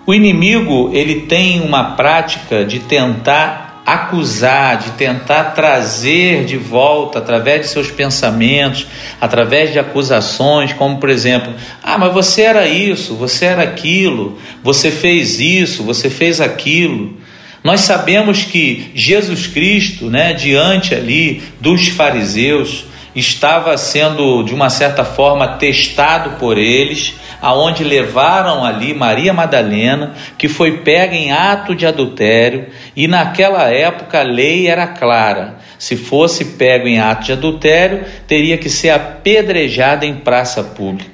O 0.05 0.13
inimigo 0.13 0.89
ele 0.91 1.22
tem 1.22 1.62
uma 1.62 1.95
prática 1.95 2.65
de 2.65 2.79
tentar 2.79 3.62
acusar, 3.86 4.78
de 4.78 4.92
tentar 4.92 5.52
trazer 5.56 6.46
de 6.46 6.58
volta 6.58 7.20
através 7.20 7.62
de 7.62 7.68
seus 7.68 7.92
pensamentos, 7.92 8.88
através 9.20 9.72
de 9.72 9.80
acusações, 9.80 10.72
como 10.74 11.00
por 11.00 11.10
exemplo, 11.10 11.54
ah, 11.84 11.98
mas 11.98 12.13
você 12.13 12.44
era 12.44 12.68
isso, 12.68 13.16
você 13.16 13.46
era 13.46 13.63
aquilo, 13.63 14.38
você 14.63 14.90
fez 14.90 15.40
isso, 15.40 15.84
você 15.84 16.10
fez 16.10 16.40
aquilo. 16.40 17.18
Nós 17.63 17.82
sabemos 17.82 18.44
que 18.44 18.92
Jesus 18.94 19.48
Cristo, 19.48 20.10
né, 20.10 20.34
diante 20.34 20.94
ali 20.94 21.42
dos 21.62 21.88
fariseus, 21.88 22.86
estava 23.16 23.78
sendo 23.78 24.44
de 24.44 24.54
uma 24.54 24.70
certa 24.70 25.06
forma 25.06 25.48
testado 25.58 26.32
por 26.32 26.58
eles, 26.58 27.13
aonde 27.43 27.83
levaram 27.83 28.63
ali 28.63 28.93
Maria 28.93 29.33
Madalena, 29.33 30.13
que 30.38 30.47
foi 30.47 30.77
pega 30.77 31.13
em 31.13 31.33
ato 31.33 31.75
de 31.75 31.85
adultério, 31.85 32.67
e 32.95 33.05
naquela 33.05 33.69
época 33.69 34.21
a 34.21 34.23
lei 34.23 34.67
era 34.67 34.88
clara: 34.88 35.57
se 35.77 35.97
fosse 35.97 36.45
pego 36.57 36.88
em 36.88 37.01
ato 37.01 37.25
de 37.25 37.33
adultério, 37.33 38.05
teria 38.25 38.57
que 38.57 38.69
ser 38.69 38.91
apedrejada 38.91 40.05
em 40.05 40.15
praça 40.15 40.63
pública. 40.63 41.12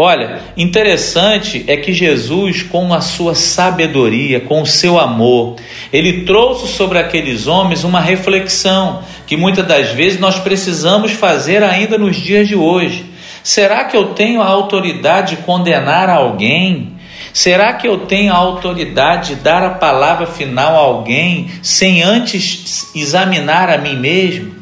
Olha, 0.00 0.38
interessante 0.56 1.64
é 1.66 1.76
que 1.76 1.92
Jesus, 1.92 2.62
com 2.62 2.94
a 2.94 3.00
sua 3.00 3.34
sabedoria, 3.34 4.38
com 4.38 4.62
o 4.62 4.66
seu 4.66 4.96
amor, 4.96 5.56
ele 5.92 6.24
trouxe 6.24 6.68
sobre 6.68 7.00
aqueles 7.00 7.48
homens 7.48 7.82
uma 7.82 8.00
reflexão 8.00 9.02
que 9.26 9.36
muitas 9.36 9.66
das 9.66 9.90
vezes 9.90 10.20
nós 10.20 10.38
precisamos 10.38 11.10
fazer 11.10 11.64
ainda 11.64 11.98
nos 11.98 12.14
dias 12.14 12.46
de 12.46 12.54
hoje. 12.54 13.06
Será 13.48 13.84
que 13.84 13.96
eu 13.96 14.08
tenho 14.08 14.42
a 14.42 14.46
autoridade 14.46 15.36
de 15.36 15.42
condenar 15.42 16.10
alguém? 16.10 16.92
Será 17.32 17.72
que 17.72 17.88
eu 17.88 18.00
tenho 18.00 18.30
a 18.30 18.36
autoridade 18.36 19.36
de 19.36 19.40
dar 19.40 19.62
a 19.62 19.70
palavra 19.70 20.26
final 20.26 20.74
a 20.74 20.80
alguém 20.80 21.50
sem 21.62 22.02
antes 22.02 22.94
examinar 22.94 23.70
a 23.70 23.78
mim 23.78 23.96
mesmo? 23.96 24.54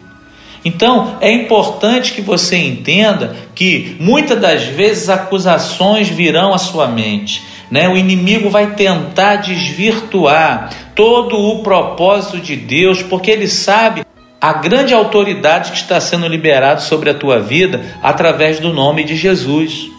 Então, 0.64 1.16
é 1.20 1.32
importante 1.32 2.12
que 2.12 2.20
você 2.20 2.58
entenda 2.58 3.34
que 3.56 3.96
muitas 3.98 4.40
das 4.40 4.62
vezes 4.62 5.08
acusações 5.08 6.08
virão 6.08 6.54
à 6.54 6.58
sua 6.58 6.86
mente. 6.86 7.42
Né? 7.68 7.88
O 7.88 7.96
inimigo 7.96 8.48
vai 8.48 8.74
tentar 8.74 9.36
desvirtuar 9.36 10.70
todo 10.94 11.36
o 11.36 11.60
propósito 11.60 12.38
de 12.38 12.54
Deus, 12.54 13.02
porque 13.02 13.32
ele 13.32 13.48
sabe 13.48 14.06
a 14.46 14.52
grande 14.52 14.94
autoridade 14.94 15.72
que 15.72 15.78
está 15.78 16.00
sendo 16.00 16.28
liberada 16.28 16.80
sobre 16.80 17.10
a 17.10 17.14
tua 17.14 17.40
vida 17.40 17.84
através 18.00 18.60
do 18.60 18.72
nome 18.72 19.02
de 19.02 19.16
Jesus. 19.16 19.90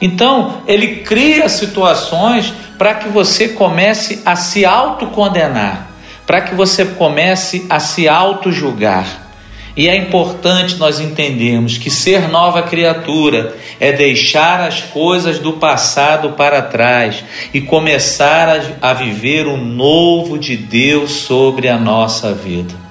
Então, 0.00 0.62
ele 0.68 0.98
cria 0.98 1.48
situações 1.48 2.52
para 2.78 2.94
que 2.94 3.08
você 3.08 3.48
comece 3.48 4.22
a 4.24 4.36
se 4.36 4.64
autocondenar, 4.64 5.90
para 6.24 6.40
que 6.42 6.54
você 6.54 6.84
comece 6.84 7.66
a 7.68 7.80
se 7.80 8.08
auto-julgar. 8.08 9.26
E 9.76 9.88
é 9.88 9.96
importante 9.96 10.76
nós 10.76 11.00
entendermos 11.00 11.76
que 11.76 11.90
ser 11.90 12.28
nova 12.28 12.62
criatura 12.62 13.56
é 13.80 13.90
deixar 13.90 14.60
as 14.60 14.80
coisas 14.80 15.40
do 15.40 15.54
passado 15.54 16.34
para 16.34 16.62
trás 16.62 17.24
e 17.52 17.60
começar 17.60 18.48
a, 18.80 18.90
a 18.90 18.94
viver 18.94 19.48
o 19.48 19.56
novo 19.56 20.38
de 20.38 20.56
Deus 20.56 21.10
sobre 21.10 21.68
a 21.68 21.76
nossa 21.76 22.32
vida. 22.32 22.87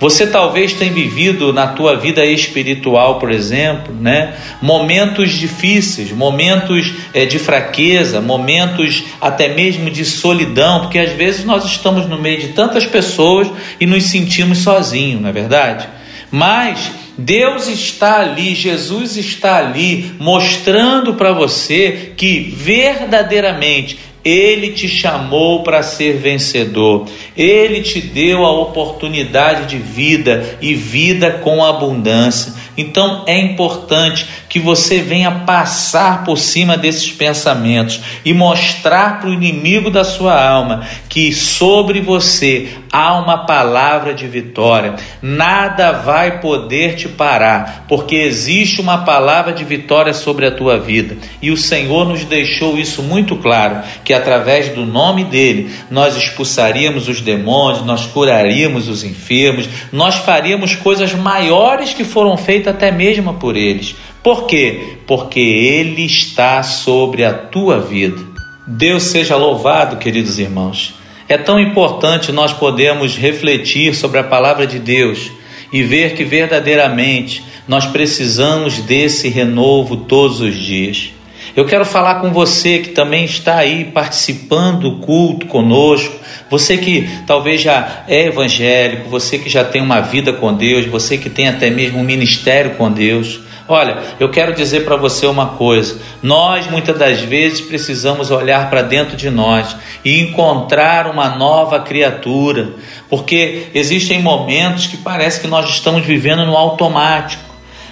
Você 0.00 0.28
talvez 0.28 0.72
tenha 0.74 0.92
vivido 0.92 1.52
na 1.52 1.68
tua 1.68 1.96
vida 1.96 2.24
espiritual, 2.24 3.18
por 3.18 3.32
exemplo, 3.32 3.92
né, 3.92 4.34
momentos 4.62 5.32
difíceis, 5.32 6.12
momentos 6.12 6.92
é, 7.12 7.24
de 7.24 7.38
fraqueza, 7.38 8.20
momentos 8.20 9.02
até 9.20 9.48
mesmo 9.48 9.90
de 9.90 10.04
solidão, 10.04 10.82
porque 10.82 11.00
às 11.00 11.10
vezes 11.10 11.44
nós 11.44 11.64
estamos 11.64 12.06
no 12.08 12.16
meio 12.16 12.38
de 12.38 12.48
tantas 12.48 12.86
pessoas 12.86 13.48
e 13.80 13.86
nos 13.86 14.04
sentimos 14.04 14.58
sozinhos, 14.58 15.20
não 15.20 15.30
é 15.30 15.32
verdade? 15.32 15.88
Mas 16.30 16.92
Deus 17.16 17.66
está 17.66 18.20
ali, 18.20 18.54
Jesus 18.54 19.16
está 19.16 19.56
ali, 19.56 20.14
mostrando 20.20 21.14
para 21.14 21.32
você 21.32 22.12
que 22.16 22.54
verdadeiramente 22.56 23.98
ele 24.24 24.72
te 24.72 24.88
chamou 24.88 25.62
para 25.62 25.82
ser 25.82 26.18
vencedor. 26.18 27.06
Ele 27.36 27.82
te 27.82 28.00
deu 28.00 28.44
a 28.44 28.52
oportunidade 28.52 29.66
de 29.66 29.78
vida 29.78 30.58
e 30.60 30.74
vida 30.74 31.32
com 31.42 31.64
abundância. 31.64 32.52
Então 32.76 33.24
é 33.26 33.36
importante 33.36 34.26
que 34.48 34.60
você 34.60 35.00
venha 35.00 35.30
passar 35.30 36.24
por 36.24 36.38
cima 36.38 36.76
desses 36.76 37.10
pensamentos 37.10 38.00
e 38.24 38.32
mostrar 38.32 39.20
para 39.20 39.30
o 39.30 39.34
inimigo 39.34 39.90
da 39.90 40.04
sua 40.04 40.40
alma 40.40 40.86
que 41.08 41.32
sobre 41.32 42.00
você 42.00 42.68
há 42.92 43.18
uma 43.18 43.46
palavra 43.46 44.14
de 44.14 44.26
vitória. 44.26 44.94
Nada 45.20 45.92
vai 45.92 46.40
poder 46.40 46.96
te 46.96 47.08
parar, 47.08 47.84
porque 47.88 48.16
existe 48.16 48.80
uma 48.80 48.98
palavra 48.98 49.52
de 49.52 49.64
vitória 49.64 50.12
sobre 50.12 50.46
a 50.46 50.50
tua 50.50 50.78
vida. 50.78 51.16
E 51.40 51.50
o 51.50 51.56
Senhor 51.56 52.06
nos 52.06 52.24
deixou 52.24 52.78
isso 52.78 53.02
muito 53.02 53.36
claro, 53.36 53.82
que 54.04 54.12
através 54.12 54.68
do 54.70 54.84
nome 54.84 55.24
dele 55.24 55.70
nós 55.90 56.16
expulsaríamos 56.16 57.08
os 57.08 57.20
demônios, 57.20 57.84
nós 57.84 58.06
curaríamos 58.06 58.88
os 58.88 59.04
enfermos, 59.04 59.68
nós 59.92 60.16
faríamos 60.16 60.74
coisas 60.74 61.14
maiores 61.14 61.92
que 61.92 62.04
foram 62.04 62.36
feitas 62.36 62.74
até 62.74 62.90
mesmo 62.90 63.34
por 63.34 63.56
eles. 63.56 63.94
Por 64.22 64.46
quê? 64.46 64.98
Porque 65.06 65.40
ele 65.40 66.04
está 66.04 66.62
sobre 66.62 67.24
a 67.24 67.32
tua 67.32 67.80
vida. 67.80 68.18
Deus 68.66 69.04
seja 69.04 69.36
louvado, 69.36 69.96
queridos 69.96 70.38
irmãos. 70.38 70.94
É 71.28 71.36
tão 71.36 71.60
importante 71.60 72.32
nós 72.32 72.52
podermos 72.52 73.16
refletir 73.16 73.94
sobre 73.94 74.18
a 74.18 74.24
palavra 74.24 74.66
de 74.66 74.78
Deus 74.78 75.30
e 75.70 75.82
ver 75.82 76.14
que 76.14 76.24
verdadeiramente 76.24 77.44
nós 77.66 77.84
precisamos 77.84 78.78
desse 78.78 79.28
renovo 79.28 79.98
todos 79.98 80.40
os 80.40 80.56
dias. 80.56 81.10
Eu 81.54 81.66
quero 81.66 81.84
falar 81.84 82.16
com 82.16 82.30
você 82.30 82.78
que 82.78 82.90
também 82.90 83.24
está 83.24 83.56
aí 83.56 83.84
participando 83.84 84.90
do 84.90 84.96
culto 84.98 85.46
conosco, 85.46 86.14
você 86.48 86.78
que 86.78 87.08
talvez 87.26 87.60
já 87.60 88.04
é 88.08 88.26
evangélico, 88.26 89.10
você 89.10 89.38
que 89.38 89.50
já 89.50 89.64
tem 89.64 89.82
uma 89.82 90.00
vida 90.00 90.32
com 90.32 90.54
Deus, 90.54 90.86
você 90.86 91.18
que 91.18 91.28
tem 91.28 91.48
até 91.48 91.68
mesmo 91.68 91.98
um 91.98 92.04
ministério 92.04 92.76
com 92.76 92.90
Deus. 92.90 93.40
Olha, 93.70 93.98
eu 94.18 94.30
quero 94.30 94.54
dizer 94.54 94.86
para 94.86 94.96
você 94.96 95.26
uma 95.26 95.48
coisa: 95.48 96.00
nós 96.22 96.66
muitas 96.70 96.96
das 96.96 97.20
vezes 97.20 97.60
precisamos 97.60 98.30
olhar 98.30 98.70
para 98.70 98.80
dentro 98.80 99.14
de 99.14 99.28
nós 99.28 99.76
e 100.02 100.20
encontrar 100.20 101.06
uma 101.06 101.28
nova 101.36 101.78
criatura, 101.80 102.70
porque 103.10 103.66
existem 103.74 104.22
momentos 104.22 104.86
que 104.86 104.96
parece 104.96 105.42
que 105.42 105.46
nós 105.46 105.68
estamos 105.68 106.02
vivendo 106.06 106.46
no 106.46 106.56
automático. 106.56 107.46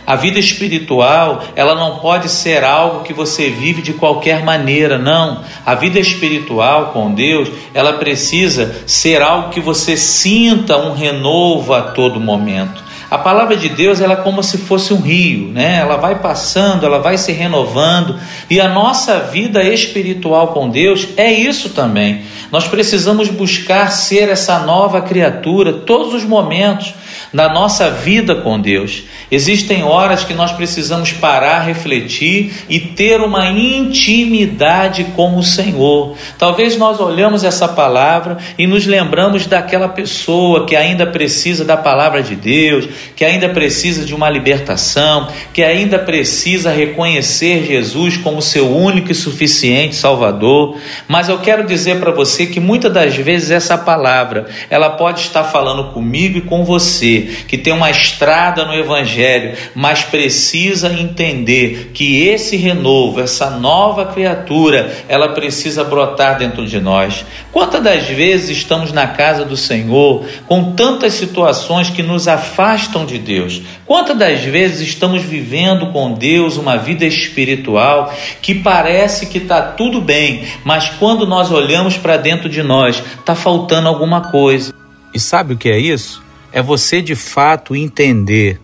A 0.07 0.15
vida 0.15 0.39
espiritual, 0.39 1.43
ela 1.57 1.75
não 1.75 1.99
pode 1.99 2.29
ser 2.29 2.63
algo 2.63 3.03
que 3.03 3.13
você 3.13 3.51
vive 3.51 3.83
de 3.83 3.93
qualquer 3.93 4.45
maneira, 4.45 4.97
não. 4.97 5.43
A 5.67 5.75
vida 5.75 5.99
espiritual 5.99 6.93
com 6.93 7.13
Deus, 7.13 7.49
ela 7.75 7.95
precisa 7.95 8.83
ser 8.87 9.21
algo 9.21 9.51
que 9.51 9.61
você 9.61 9.97
sinta 9.97 10.79
um 10.79 10.95
renovo 10.95 11.75
a 11.75 11.83
todo 11.83 12.21
momento. 12.21 12.86
A 13.09 13.19
palavra 13.19 13.57
de 13.57 13.69
Deus 13.69 14.01
ela 14.01 14.15
é 14.15 14.17
como 14.17 14.43
se 14.43 14.59
fosse 14.59 14.93
um 14.93 15.01
rio, 15.01 15.49
né? 15.49 15.79
Ela 15.79 15.97
vai 15.97 16.17
passando, 16.17 16.85
ela 16.85 16.99
vai 16.99 17.17
se 17.17 17.31
renovando, 17.31 18.19
e 18.51 18.61
a 18.61 18.69
nossa 18.69 19.21
vida 19.21 19.63
espiritual 19.63 20.49
com 20.49 20.69
Deus 20.69 21.09
é 21.17 21.33
isso 21.33 21.71
também. 21.71 22.23
Nós 22.51 22.67
precisamos 22.67 23.29
buscar 23.29 23.93
ser 23.93 24.29
essa 24.29 24.59
nova 24.61 25.01
criatura 25.01 25.73
todos 25.73 26.15
os 26.15 26.25
momentos 26.25 26.95
na 27.37 27.51
nossa 27.51 27.91
vida 27.91 28.35
com 28.37 28.59
Deus. 28.59 29.03
Existem 29.31 29.85
horas 29.85 30.25
que 30.25 30.33
nós 30.33 30.53
precisamos 30.53 31.13
parar, 31.13 31.61
refletir 31.61 32.65
e 32.67 32.81
ter 32.81 33.21
uma 33.21 33.47
intimidade 33.49 35.05
com 35.15 35.37
o 35.37 35.43
Senhor. 35.43 36.17
Talvez 36.39 36.79
nós 36.79 36.99
olhamos 36.99 37.45
essa 37.45 37.69
palavra 37.69 38.39
e 38.57 38.67
nos 38.67 38.87
lembramos 38.87 39.45
daquela 39.45 39.87
pessoa 39.87 40.65
que 40.65 40.75
ainda 40.75 41.07
precisa 41.07 41.63
da 41.63 41.77
palavra 41.77 42.23
de 42.23 42.35
Deus, 42.35 42.89
que 43.15 43.23
ainda 43.23 43.51
precisa 43.51 44.07
de 44.07 44.15
uma 44.15 44.31
libertação, 44.31 45.29
que 45.53 45.63
ainda 45.63 45.99
precisa 45.99 46.71
reconhecer 46.71 47.67
Jesus 47.67 48.17
como 48.17 48.41
seu 48.41 48.75
único 48.75 49.13
e 49.13 49.15
suficiente 49.15 49.95
Salvador. 49.95 50.79
Mas 51.07 51.29
eu 51.29 51.37
quero 51.37 51.67
dizer 51.67 52.01
para 52.01 52.13
você 52.13 52.47
que 52.47 52.61
muitas 52.61 52.91
das 52.91 53.15
vezes 53.15 53.51
essa 53.51 53.77
palavra, 53.77 54.47
ela 54.71 54.89
pode 54.89 55.21
estar 55.21 55.45
falando 55.45 55.93
comigo 55.93 56.39
e 56.39 56.41
com 56.41 56.65
você, 56.65 57.26
que 57.47 57.59
tem 57.59 57.73
uma 57.73 57.91
estrada 57.91 58.65
no 58.65 58.75
evangelho 58.75 59.57
mas 59.75 60.03
precisa 60.03 60.93
entender 60.93 61.91
que 61.93 62.27
esse 62.27 62.57
renovo, 62.57 63.21
essa 63.21 63.51
nova 63.51 64.07
criatura, 64.07 64.95
ela 65.09 65.31
precisa 65.31 65.85
brotar 65.85 66.39
dentro 66.39 66.67
de 66.67 66.81
nós. 66.81 67.25
Quantas 67.53 67.83
das 67.83 68.07
vezes 68.07 68.57
estamos 68.57 68.93
na 68.93 69.07
casa 69.07 69.45
do 69.45 69.57
Senhor 69.57 70.25
com 70.47 70.73
tantas 70.73 71.15
situações 71.15 71.91
que 71.91 72.03
nos 72.03 72.29
afastam 72.29 73.05
de 73.05 73.19
Deus? 73.19 73.63
Quantas 73.85 74.17
das 74.17 74.41
vezes 74.43 74.89
estamos 74.89 75.23
vivendo 75.23 75.93
com 75.93 76.13
Deus 76.13 76.57
uma 76.57 76.77
vida 76.77 77.05
espiritual 77.05 78.13
que 78.41 78.55
parece 78.55 79.27
que 79.27 79.39
está 79.39 79.63
tudo 79.63 80.01
bem, 80.01 80.45
mas 80.65 80.89
quando 80.99 81.27
nós 81.27 81.51
olhamos 81.51 81.97
para 81.97 82.17
dentro 82.17 82.49
de 82.49 82.63
nós, 82.63 83.03
está 83.19 83.35
faltando 83.35 83.89
alguma 83.89 84.23
coisa. 84.31 84.73
E 85.13 85.21
sabe 85.21 85.55
o 85.55 85.57
que 85.57 85.69
é 85.69 85.79
isso? 85.79 86.26
É 86.57 86.63
você 86.63 87.03
de 87.03 87.15
fato 87.15 87.77
entender 87.77 88.59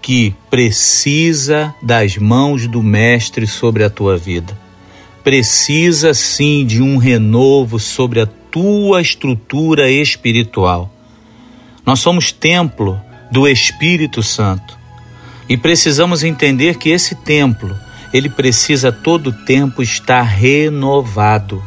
que 0.00 0.34
precisa 0.48 1.74
das 1.82 2.16
mãos 2.16 2.66
do 2.66 2.82
Mestre 2.82 3.46
sobre 3.46 3.84
a 3.84 3.90
tua 3.90 4.16
vida. 4.16 4.58
Precisa 5.22 6.14
sim 6.14 6.64
de 6.64 6.80
um 6.80 6.96
renovo 6.96 7.78
sobre 7.78 8.22
a 8.22 8.26
tua 8.26 9.02
estrutura 9.02 9.90
espiritual. 9.90 10.90
Nós 11.84 11.98
somos 11.98 12.32
templo 12.32 12.98
do 13.30 13.46
Espírito 13.46 14.22
Santo 14.22 14.74
e 15.46 15.58
precisamos 15.58 16.24
entender 16.24 16.78
que 16.78 16.88
esse 16.88 17.14
templo, 17.16 17.78
ele 18.14 18.30
precisa 18.30 18.90
todo 18.90 19.30
tempo 19.44 19.82
estar 19.82 20.22
renovado. 20.22 21.62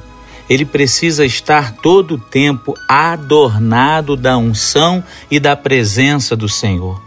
Ele 0.50 0.66
precisa 0.66 1.26
estar 1.26 1.74
todo 1.74 2.16
o 2.16 2.18
tempo 2.18 2.74
adornado 2.88 4.16
da 4.16 4.38
unção 4.38 5.04
e 5.30 5.40
da 5.40 5.56
presença 5.56 6.36
do 6.36 6.50
Senhor. 6.50 7.00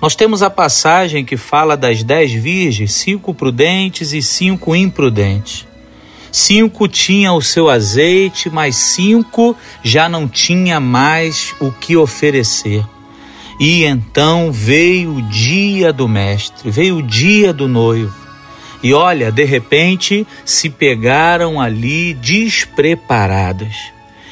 Nós 0.00 0.16
temos 0.16 0.42
a 0.42 0.50
passagem 0.50 1.24
que 1.24 1.36
fala 1.36 1.76
das 1.76 2.02
dez 2.02 2.32
virgens, 2.32 2.92
cinco 2.92 3.32
prudentes 3.32 4.12
e 4.12 4.20
cinco 4.20 4.74
imprudentes. 4.74 5.64
Cinco 6.32 6.88
tinham 6.88 7.36
o 7.36 7.42
seu 7.42 7.70
azeite, 7.70 8.50
mas 8.50 8.74
cinco 8.74 9.56
já 9.84 10.08
não 10.08 10.26
tinha 10.26 10.80
mais 10.80 11.54
o 11.60 11.70
que 11.70 11.96
oferecer. 11.96 12.84
E 13.60 13.84
então 13.84 14.50
veio 14.50 15.18
o 15.18 15.22
dia 15.22 15.92
do 15.92 16.08
mestre, 16.08 16.68
veio 16.68 16.96
o 16.96 17.02
dia 17.02 17.52
do 17.52 17.68
noivo. 17.68 18.21
E 18.82 18.92
olha, 18.92 19.30
de 19.30 19.44
repente 19.44 20.26
se 20.44 20.68
pegaram 20.68 21.60
ali 21.60 22.14
despreparadas. 22.14 23.74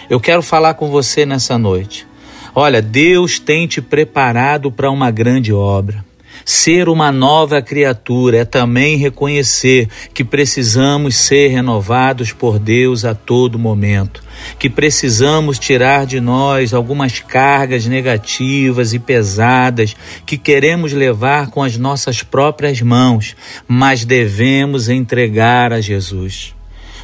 Eu 0.08 0.18
quero 0.18 0.42
falar 0.42 0.74
com 0.74 0.90
você 0.90 1.24
nessa 1.24 1.56
noite. 1.56 2.06
Olha, 2.52 2.82
Deus 2.82 3.38
tem 3.38 3.66
te 3.68 3.80
preparado 3.80 4.72
para 4.72 4.90
uma 4.90 5.10
grande 5.10 5.52
obra. 5.52 6.04
Ser 6.44 6.88
uma 6.88 7.12
nova 7.12 7.62
criatura 7.62 8.38
é 8.38 8.44
também 8.44 8.96
reconhecer 8.96 9.88
que 10.12 10.24
precisamos 10.24 11.14
ser 11.14 11.48
renovados 11.48 12.32
por 12.32 12.58
Deus 12.58 13.04
a 13.04 13.14
todo 13.14 13.58
momento, 13.58 14.22
que 14.58 14.68
precisamos 14.68 15.58
tirar 15.58 16.06
de 16.06 16.20
nós 16.20 16.72
algumas 16.74 17.20
cargas 17.20 17.86
negativas 17.86 18.92
e 18.92 18.98
pesadas 18.98 19.96
que 20.24 20.36
queremos 20.36 20.92
levar 20.92 21.50
com 21.50 21.62
as 21.62 21.76
nossas 21.76 22.22
próprias 22.22 22.80
mãos, 22.80 23.36
mas 23.66 24.04
devemos 24.04 24.88
entregar 24.88 25.72
a 25.72 25.80
Jesus. 25.80 26.54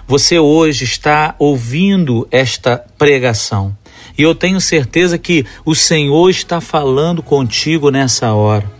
Você 0.07 0.39
hoje 0.39 0.85
está 0.85 1.35
ouvindo 1.39 2.29
esta 2.31 2.85
pregação 2.97 3.77
e 4.17 4.23
eu 4.23 4.35
tenho 4.35 4.61
certeza 4.61 5.19
que 5.19 5.45
o 5.65 5.75
Senhor 5.75 6.31
está 6.31 6.61
falando 6.61 7.23
contigo 7.23 7.91
nessa 7.91 8.33
hora. 8.33 8.71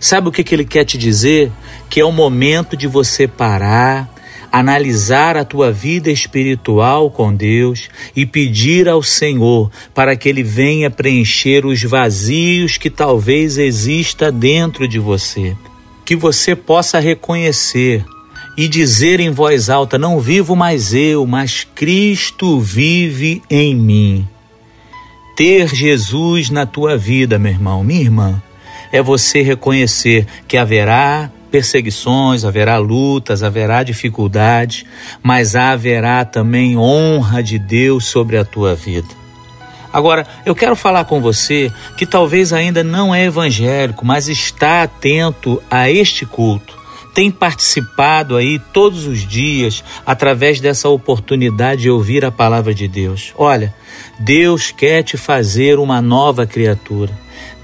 Sabe 0.00 0.28
o 0.28 0.32
que, 0.32 0.44
que 0.44 0.54
Ele 0.54 0.64
quer 0.64 0.84
te 0.84 0.96
dizer? 0.96 1.50
Que 1.90 2.00
é 2.00 2.04
o 2.04 2.12
momento 2.12 2.76
de 2.76 2.86
você 2.86 3.26
parar, 3.26 4.08
analisar 4.50 5.36
a 5.36 5.44
tua 5.44 5.70
vida 5.70 6.10
espiritual 6.10 7.10
com 7.10 7.34
Deus 7.34 7.88
e 8.14 8.24
pedir 8.24 8.88
ao 8.88 9.02
Senhor 9.02 9.70
para 9.94 10.16
que 10.16 10.28
Ele 10.28 10.42
venha 10.42 10.90
preencher 10.90 11.64
os 11.64 11.82
vazios 11.82 12.76
que 12.76 12.90
talvez 12.90 13.58
exista 13.58 14.30
dentro 14.30 14.86
de 14.88 14.98
você. 14.98 15.56
Que 16.04 16.16
você 16.16 16.54
possa 16.54 16.98
reconhecer 16.98 18.04
e 18.56 18.68
dizer 18.68 19.20
em 19.20 19.30
voz 19.30 19.68
alta: 19.68 19.98
Não 19.98 20.20
vivo 20.20 20.54
mais 20.54 20.94
eu, 20.94 21.26
mas 21.26 21.66
Cristo 21.74 22.60
vive 22.60 23.42
em 23.50 23.74
mim 23.74 24.28
ter 25.36 25.68
Jesus 25.68 26.48
na 26.48 26.64
tua 26.64 26.96
vida, 26.96 27.38
meu 27.38 27.52
irmão, 27.52 27.84
minha 27.84 28.00
irmã, 28.00 28.42
é 28.90 29.02
você 29.02 29.42
reconhecer 29.42 30.26
que 30.48 30.56
haverá 30.56 31.30
perseguições, 31.56 32.44
haverá 32.44 32.76
lutas, 32.76 33.42
haverá 33.42 33.82
dificuldades, 33.82 34.84
mas 35.22 35.56
haverá 35.56 36.22
também 36.22 36.76
honra 36.76 37.42
de 37.42 37.58
Deus 37.58 38.04
sobre 38.04 38.36
a 38.36 38.44
tua 38.44 38.74
vida. 38.74 39.08
Agora, 39.90 40.26
eu 40.44 40.54
quero 40.54 40.76
falar 40.76 41.06
com 41.06 41.18
você 41.18 41.72
que 41.96 42.04
talvez 42.04 42.52
ainda 42.52 42.84
não 42.84 43.14
é 43.14 43.24
evangélico, 43.24 44.04
mas 44.04 44.28
está 44.28 44.82
atento 44.82 45.62
a 45.70 45.90
este 45.90 46.26
culto 46.26 46.76
tem 47.14 47.30
participado 47.30 48.36
aí 48.36 48.58
todos 48.58 49.06
os 49.06 49.26
dias 49.26 49.82
através 50.04 50.60
dessa 50.60 50.90
oportunidade 50.90 51.80
de 51.80 51.90
ouvir 51.90 52.26
a 52.26 52.30
palavra 52.30 52.74
de 52.74 52.86
Deus. 52.86 53.32
Olha, 53.38 53.74
Deus 54.18 54.70
quer 54.70 55.02
te 55.02 55.16
fazer 55.16 55.78
uma 55.78 56.02
nova 56.02 56.46
criatura. 56.46 57.10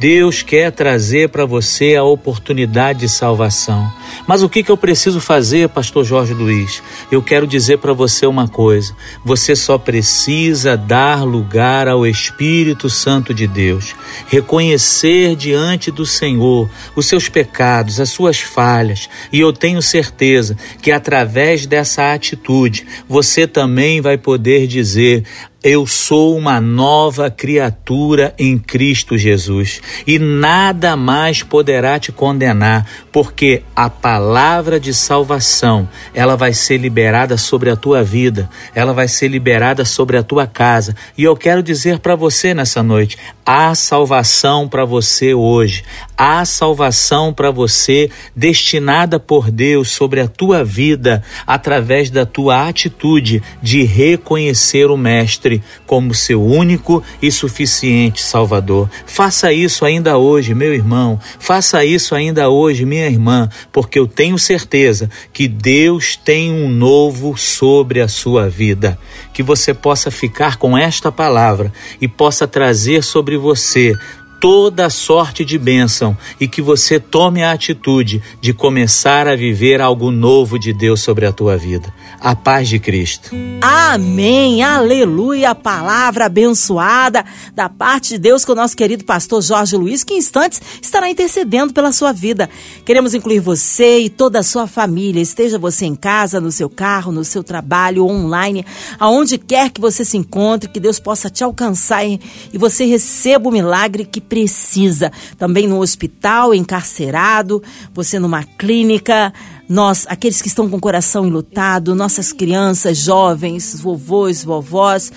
Deus 0.02 0.42
quer 0.42 0.72
trazer 0.72 1.28
para 1.28 1.46
você 1.46 1.94
a 1.94 2.02
oportunidade 2.02 2.98
de 2.98 3.08
salvação. 3.08 3.88
Mas 4.26 4.42
o 4.42 4.48
que, 4.48 4.60
que 4.60 4.70
eu 4.72 4.76
preciso 4.76 5.20
fazer, 5.20 5.68
Pastor 5.68 6.04
Jorge 6.04 6.34
Luiz? 6.34 6.82
Eu 7.08 7.22
quero 7.22 7.46
dizer 7.46 7.78
para 7.78 7.92
você 7.92 8.26
uma 8.26 8.48
coisa: 8.48 8.96
você 9.24 9.54
só 9.54 9.78
precisa 9.78 10.76
dar 10.76 11.24
lugar 11.24 11.86
ao 11.86 12.04
Espírito 12.04 12.90
Santo 12.90 13.32
de 13.32 13.46
Deus, 13.46 13.94
reconhecer 14.26 15.36
diante 15.36 15.88
do 15.92 16.04
Senhor 16.04 16.68
os 16.96 17.06
seus 17.06 17.28
pecados, 17.28 18.00
as 18.00 18.10
suas 18.10 18.40
falhas, 18.40 19.08
e 19.32 19.38
eu 19.38 19.52
tenho 19.52 19.80
certeza 19.80 20.56
que 20.82 20.90
através 20.90 21.64
dessa 21.64 22.12
atitude 22.12 22.84
você 23.08 23.46
também 23.46 24.00
vai 24.00 24.18
poder 24.18 24.66
dizer: 24.66 25.22
eu 25.62 25.87
sou 25.87 26.37
uma 26.37 26.61
nova 26.61 27.31
criatura 27.31 28.35
em 28.37 28.59
Cristo 28.59 29.16
Jesus 29.16 29.81
e 30.05 30.18
nada 30.18 30.96
mais 30.96 31.44
poderá 31.44 32.01
te 32.01 32.11
condenar, 32.11 32.85
porque 33.12 33.62
a 33.77 33.88
palavra 33.88 34.81
de 34.81 34.92
salvação, 34.92 35.88
ela 36.12 36.37
vai 36.37 36.53
ser 36.53 36.79
liberada 36.79 37.37
sobre 37.37 37.70
a 37.70 37.77
tua 37.77 38.03
vida, 38.03 38.51
ela 38.75 38.92
vai 38.92 39.07
ser 39.07 39.29
liberada 39.29 39.85
sobre 39.85 40.16
a 40.16 40.22
tua 40.22 40.48
casa. 40.48 40.96
E 41.16 41.22
eu 41.22 41.37
quero 41.37 41.62
dizer 41.62 42.01
para 42.01 42.16
você 42.16 42.53
nessa 42.53 42.83
noite, 42.83 43.16
há 43.46 43.72
salvação 43.77 44.68
para 44.68 44.85
você 44.85 45.33
hoje. 45.33 45.85
Há 46.16 46.44
salvação 46.44 47.33
para 47.33 47.51
você 47.51 48.11
destinada 48.35 49.20
por 49.20 49.51
Deus 49.51 49.90
sobre 49.90 50.20
a 50.20 50.27
tua 50.27 50.64
vida 50.64 51.22
através 51.46 52.11
da 52.11 52.27
tua 52.27 52.68
atitude 52.68 53.42
de 53.62 53.85
reconhecer 53.85 54.90
o 54.90 54.96
mestre 54.96 55.51
como 55.86 56.14
seu 56.14 56.42
único 56.42 57.02
e 57.20 57.32
suficiente 57.32 58.22
Salvador. 58.22 58.88
Faça 59.04 59.52
isso 59.52 59.84
ainda 59.84 60.16
hoje, 60.16 60.54
meu 60.54 60.72
irmão. 60.72 61.18
Faça 61.38 61.84
isso 61.84 62.14
ainda 62.14 62.48
hoje, 62.48 62.84
minha 62.84 63.06
irmã, 63.06 63.48
porque 63.72 63.98
eu 63.98 64.06
tenho 64.06 64.38
certeza 64.38 65.10
que 65.32 65.48
Deus 65.48 66.16
tem 66.16 66.52
um 66.52 66.68
novo 66.68 67.36
sobre 67.36 68.00
a 68.00 68.08
sua 68.08 68.48
vida. 68.48 68.98
Que 69.32 69.42
você 69.42 69.74
possa 69.74 70.10
ficar 70.10 70.56
com 70.56 70.76
esta 70.78 71.10
palavra 71.10 71.72
e 72.00 72.06
possa 72.06 72.46
trazer 72.46 73.02
sobre 73.02 73.36
você 73.36 73.96
toda 74.42 74.90
sorte 74.90 75.44
de 75.44 75.57
bênção 75.57 76.18
e 76.40 76.48
que 76.48 76.61
você 76.61 76.98
tome 76.98 77.44
a 77.44 77.52
atitude 77.52 78.20
de 78.40 78.52
começar 78.52 79.28
a 79.28 79.37
viver 79.37 79.81
algo 79.81 80.11
novo 80.11 80.59
de 80.59 80.72
Deus 80.72 81.00
sobre 81.00 81.24
a 81.26 81.33
tua 81.33 81.57
vida. 81.57 81.94
A 82.20 82.35
paz 82.35 82.68
de 82.68 82.81
Cristo. 82.81 83.31
Amém, 83.61 84.61
aleluia, 84.61 85.55
palavra 85.55 86.26
abençoada 86.26 87.24
da 87.55 87.68
parte 87.68 88.14
de 88.14 88.18
Deus 88.18 88.44
com 88.44 88.50
o 88.50 88.57
nosso 88.57 88.76
querido 88.76 89.05
pastor 89.05 89.40
Jorge 89.40 89.76
Luiz, 89.76 90.02
que 90.02 90.14
em 90.14 90.18
instantes 90.18 90.61
estará 90.83 91.09
intercedendo 91.09 91.72
pela 91.72 91.92
sua 91.92 92.11
vida. 92.11 92.50
Queremos 92.85 93.14
incluir 93.14 93.38
você 93.38 94.00
e 94.00 94.11
toda 94.11 94.40
a 94.40 94.42
sua 94.42 94.66
família, 94.66 95.20
esteja 95.20 95.57
você 95.57 95.87
em 95.87 95.94
casa, 95.94 96.40
no 96.40 96.50
seu 96.50 96.68
carro, 96.68 97.12
no 97.12 97.24
seu 97.24 97.44
trabalho, 97.44 98.05
online, 98.07 98.66
aonde 98.98 99.38
quer 99.38 99.70
que 99.70 99.81
você 99.81 100.05
se 100.05 100.16
encontre, 100.16 100.68
que 100.68 100.81
Deus 100.81 100.98
possa 100.98 101.31
te 101.31 101.44
alcançar 101.44 102.05
e 102.05 102.18
você 102.55 102.85
receba 102.85 103.48
o 103.48 103.52
milagre 103.52 104.05
que 104.05 104.20
precisa. 104.33 105.12
Também 105.37 105.66
no 105.66 105.79
hospital, 105.79 106.55
encarcerado, 106.55 107.62
você 107.92 108.18
numa 108.18 108.42
clínica, 108.42 109.31
nós, 109.72 110.04
aqueles 110.06 110.42
que 110.42 110.48
estão 110.48 110.68
com 110.68 110.76
o 110.76 110.80
coração 110.80 111.26
enlutado, 111.26 111.94
nossas 111.94 112.30
crianças, 112.30 112.98
jovens, 112.98 113.80
vovôs, 113.80 114.44
vovós, 114.44 115.11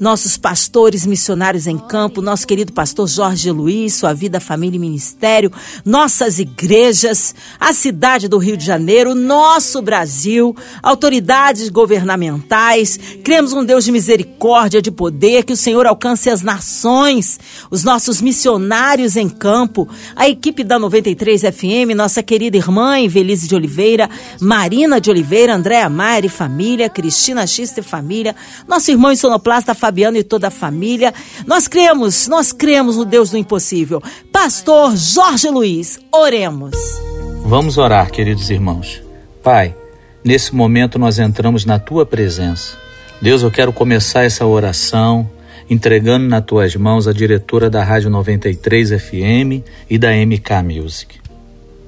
nossos 0.00 0.38
pastores 0.38 1.04
missionários 1.04 1.66
em 1.66 1.76
campo, 1.76 2.22
nosso 2.22 2.46
querido 2.46 2.72
pastor 2.72 3.06
Jorge 3.06 3.50
Luiz, 3.50 3.92
sua 3.92 4.14
vida, 4.14 4.40
família 4.40 4.76
e 4.76 4.80
ministério, 4.80 5.52
nossas 5.84 6.38
igrejas, 6.38 7.34
a 7.60 7.74
cidade 7.74 8.28
do 8.28 8.38
Rio 8.38 8.56
de 8.56 8.64
Janeiro, 8.64 9.14
nosso 9.14 9.82
Brasil, 9.82 10.56
autoridades 10.82 11.68
governamentais. 11.68 12.98
Cremos 13.22 13.52
um 13.52 13.62
Deus 13.62 13.84
de 13.84 13.92
misericórdia, 13.92 14.80
de 14.80 14.90
poder, 14.90 15.44
que 15.44 15.52
o 15.52 15.56
Senhor 15.56 15.86
alcance 15.86 16.30
as 16.30 16.40
nações, 16.40 17.38
os 17.70 17.84
nossos 17.84 18.22
missionários 18.22 19.16
em 19.16 19.28
campo, 19.28 19.86
a 20.16 20.26
equipe 20.26 20.64
da 20.64 20.78
93 20.78 21.42
FM, 21.42 21.94
nossa 21.94 22.22
querida 22.22 22.56
irmã 22.56 22.98
Evelise 22.98 23.46
de 23.46 23.54
Oliveira, 23.54 23.97
Oliveira, 23.98 24.10
Marina 24.40 25.00
de 25.00 25.10
Oliveira, 25.10 25.54
Andréa 25.54 25.88
Maier 25.88 26.26
e 26.26 26.28
família, 26.28 26.88
Cristina 26.88 27.46
Xista 27.46 27.80
e 27.80 27.82
família, 27.82 28.36
nosso 28.68 28.90
irmão 28.90 29.14
sonoplasta 29.16 29.74
Fabiano 29.74 30.16
e 30.16 30.22
toda 30.22 30.48
a 30.48 30.50
família. 30.50 31.12
Nós 31.46 31.66
cremos, 31.66 32.28
nós 32.28 32.52
cremos 32.52 32.96
no 32.96 33.04
Deus 33.04 33.30
do 33.30 33.38
impossível. 33.38 34.00
Pastor 34.32 34.96
Jorge 34.96 35.48
Luiz, 35.48 35.98
oremos. 36.12 36.76
Vamos 37.44 37.78
orar, 37.78 38.10
queridos 38.10 38.50
irmãos. 38.50 39.02
Pai, 39.42 39.74
nesse 40.22 40.54
momento 40.54 40.98
nós 40.98 41.18
entramos 41.18 41.64
na 41.64 41.78
tua 41.78 42.06
presença. 42.06 42.76
Deus, 43.20 43.42
eu 43.42 43.50
quero 43.50 43.72
começar 43.72 44.24
essa 44.24 44.46
oração 44.46 45.28
entregando 45.68 46.26
nas 46.26 46.44
tuas 46.44 46.74
mãos 46.76 47.08
a 47.08 47.12
diretora 47.12 47.68
da 47.68 47.82
Rádio 47.82 48.08
93 48.10 48.90
FM 48.90 49.64
e 49.90 49.98
da 49.98 50.12
MK 50.12 50.62
Music. 50.64 51.18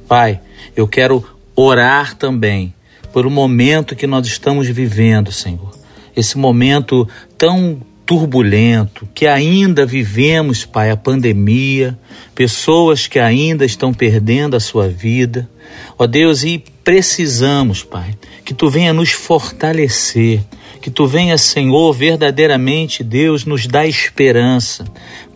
Pai, 0.06 0.40
eu 0.76 0.88
quero 0.88 1.24
orar 1.60 2.14
também 2.16 2.74
por 3.12 3.26
o 3.26 3.30
momento 3.30 3.96
que 3.96 4.06
nós 4.06 4.26
estamos 4.26 4.68
vivendo, 4.68 5.32
Senhor. 5.32 5.70
Esse 6.16 6.38
momento 6.38 7.08
tão 7.36 7.80
turbulento, 8.06 9.08
que 9.14 9.26
ainda 9.26 9.86
vivemos, 9.86 10.64
Pai, 10.64 10.90
a 10.90 10.96
pandemia, 10.96 11.96
pessoas 12.34 13.06
que 13.06 13.20
ainda 13.20 13.64
estão 13.64 13.94
perdendo 13.94 14.56
a 14.56 14.60
sua 14.60 14.88
vida. 14.88 15.48
Ó 15.96 16.08
Deus, 16.08 16.42
e 16.42 16.64
precisamos, 16.82 17.84
Pai, 17.84 18.16
que 18.44 18.52
tu 18.52 18.68
venha 18.68 18.92
nos 18.92 19.10
fortalecer, 19.12 20.40
que 20.80 20.90
tu 20.90 21.06
venha, 21.06 21.38
Senhor, 21.38 21.92
verdadeiramente, 21.92 23.04
Deus, 23.04 23.44
nos 23.44 23.68
dá 23.68 23.86
esperança, 23.86 24.84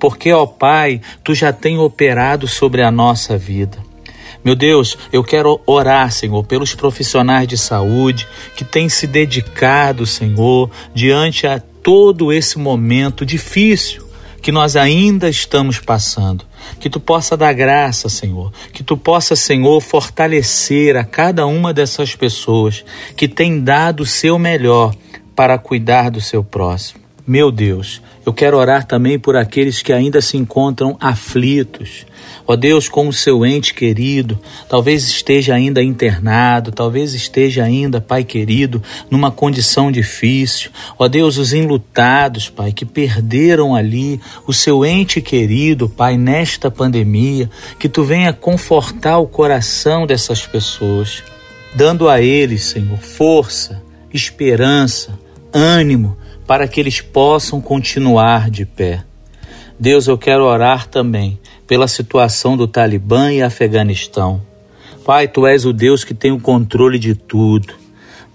porque, 0.01 0.33
ó 0.33 0.45
Pai, 0.45 1.01
tu 1.23 1.33
já 1.33 1.53
tem 1.53 1.79
operado 1.79 2.49
sobre 2.49 2.83
a 2.83 2.91
nossa 2.91 3.39
vida. 3.39 3.79
Meu 4.45 4.55
Deus, 4.55 4.99
eu 5.11 5.25
quero 5.25 5.59
orar, 5.67 6.13
Senhor, 6.13 6.45
pelos 6.45 6.75
profissionais 6.75 7.49
de 7.49 7.57
saúde 7.57 8.29
que 8.55 8.63
têm 8.63 8.91
se 8.91 9.07
dedicado, 9.07 10.05
Senhor, 10.05 10.71
diante 10.95 11.47
a 11.47 11.59
todo 11.59 12.31
esse 12.31 12.59
momento 12.59 13.25
difícil 13.25 14.05
que 14.43 14.53
nós 14.53 14.77
ainda 14.77 15.31
estamos 15.31 15.79
passando. 15.79 16.45
Que 16.79 16.91
tu 16.91 17.01
possa 17.01 17.35
dar 17.35 17.55
graça, 17.55 18.11
Senhor. 18.11 18.53
Que 18.75 18.83
tu 18.83 18.95
possa, 18.95 19.35
Senhor, 19.35 19.81
fortalecer 19.81 20.95
a 20.95 21.05
cada 21.05 21.47
uma 21.47 21.73
dessas 21.73 22.15
pessoas 22.15 22.85
que 23.17 23.27
tem 23.27 23.59
dado 23.59 24.03
o 24.03 24.07
seu 24.07 24.39
melhor 24.39 24.95
para 25.35 25.57
cuidar 25.57 26.11
do 26.11 26.21
seu 26.21 26.45
próximo. 26.45 27.04
Meu 27.27 27.51
Deus, 27.51 28.03
eu 28.25 28.33
quero 28.33 28.57
orar 28.57 28.87
também 28.87 29.19
por 29.19 29.37
aqueles 29.37 29.83
que 29.83 29.93
ainda 29.93 30.21
se 30.21 30.37
encontram 30.37 30.97
aflitos, 31.01 32.05
Ó 32.47 32.57
Deus, 32.57 32.89
como 32.89 33.11
seu 33.11 33.45
ente 33.45 33.73
querido, 33.73 34.39
talvez 34.69 35.05
esteja 35.05 35.55
ainda 35.55 35.83
internado, 35.83 36.71
talvez 36.71 37.15
esteja 37.15 37.65
ainda, 37.65 38.03
Pai 38.03 38.23
querido, 38.23 38.83
numa 39.11 39.31
condição 39.31 39.91
difícil. 39.91 40.71
Ó 40.99 41.09
Deus, 41.09 41.39
os 41.39 41.55
enlutados, 41.55 42.51
Pai, 42.51 42.71
que 42.71 42.85
perderam 42.85 43.75
ali 43.75 44.21
o 44.47 44.53
seu 44.53 44.85
ente 44.85 45.23
querido, 45.23 45.89
Pai, 45.89 46.19
nesta 46.19 46.71
pandemia, 46.71 47.49
que 47.79 47.89
tu 47.89 48.05
venha 48.05 48.33
confortar 48.33 49.19
o 49.19 49.27
coração 49.27 50.07
dessas 50.07 50.47
pessoas, 50.47 51.23
dando 51.75 52.11
a 52.11 52.21
eles, 52.21 52.65
Senhor, 52.65 52.99
força, 52.99 53.83
esperança, 54.13 55.19
ânimo, 55.51 56.15
para 56.47 56.69
que 56.69 56.81
eles 56.81 57.01
possam 57.01 57.61
continuar 57.61 58.51
de 58.51 58.65
pé. 58.65 59.05
Deus, 59.79 60.07
eu 60.07 60.17
quero 60.17 60.45
orar 60.45 60.87
também 60.87 61.39
pela 61.67 61.89
situação 61.89 62.57
do 62.57 62.69
Talibã 62.69 63.33
e 63.33 63.43
Afeganistão. 63.43 64.41
Pai, 65.05 65.29
tu 65.29 65.47
és 65.47 65.67
o 65.67 65.73
Deus 65.73 66.05
que 66.05 66.15
tem 66.15 66.33
o 66.33 66.41
controle 66.41 66.99
de 66.99 67.15
tudo. 67.15 67.75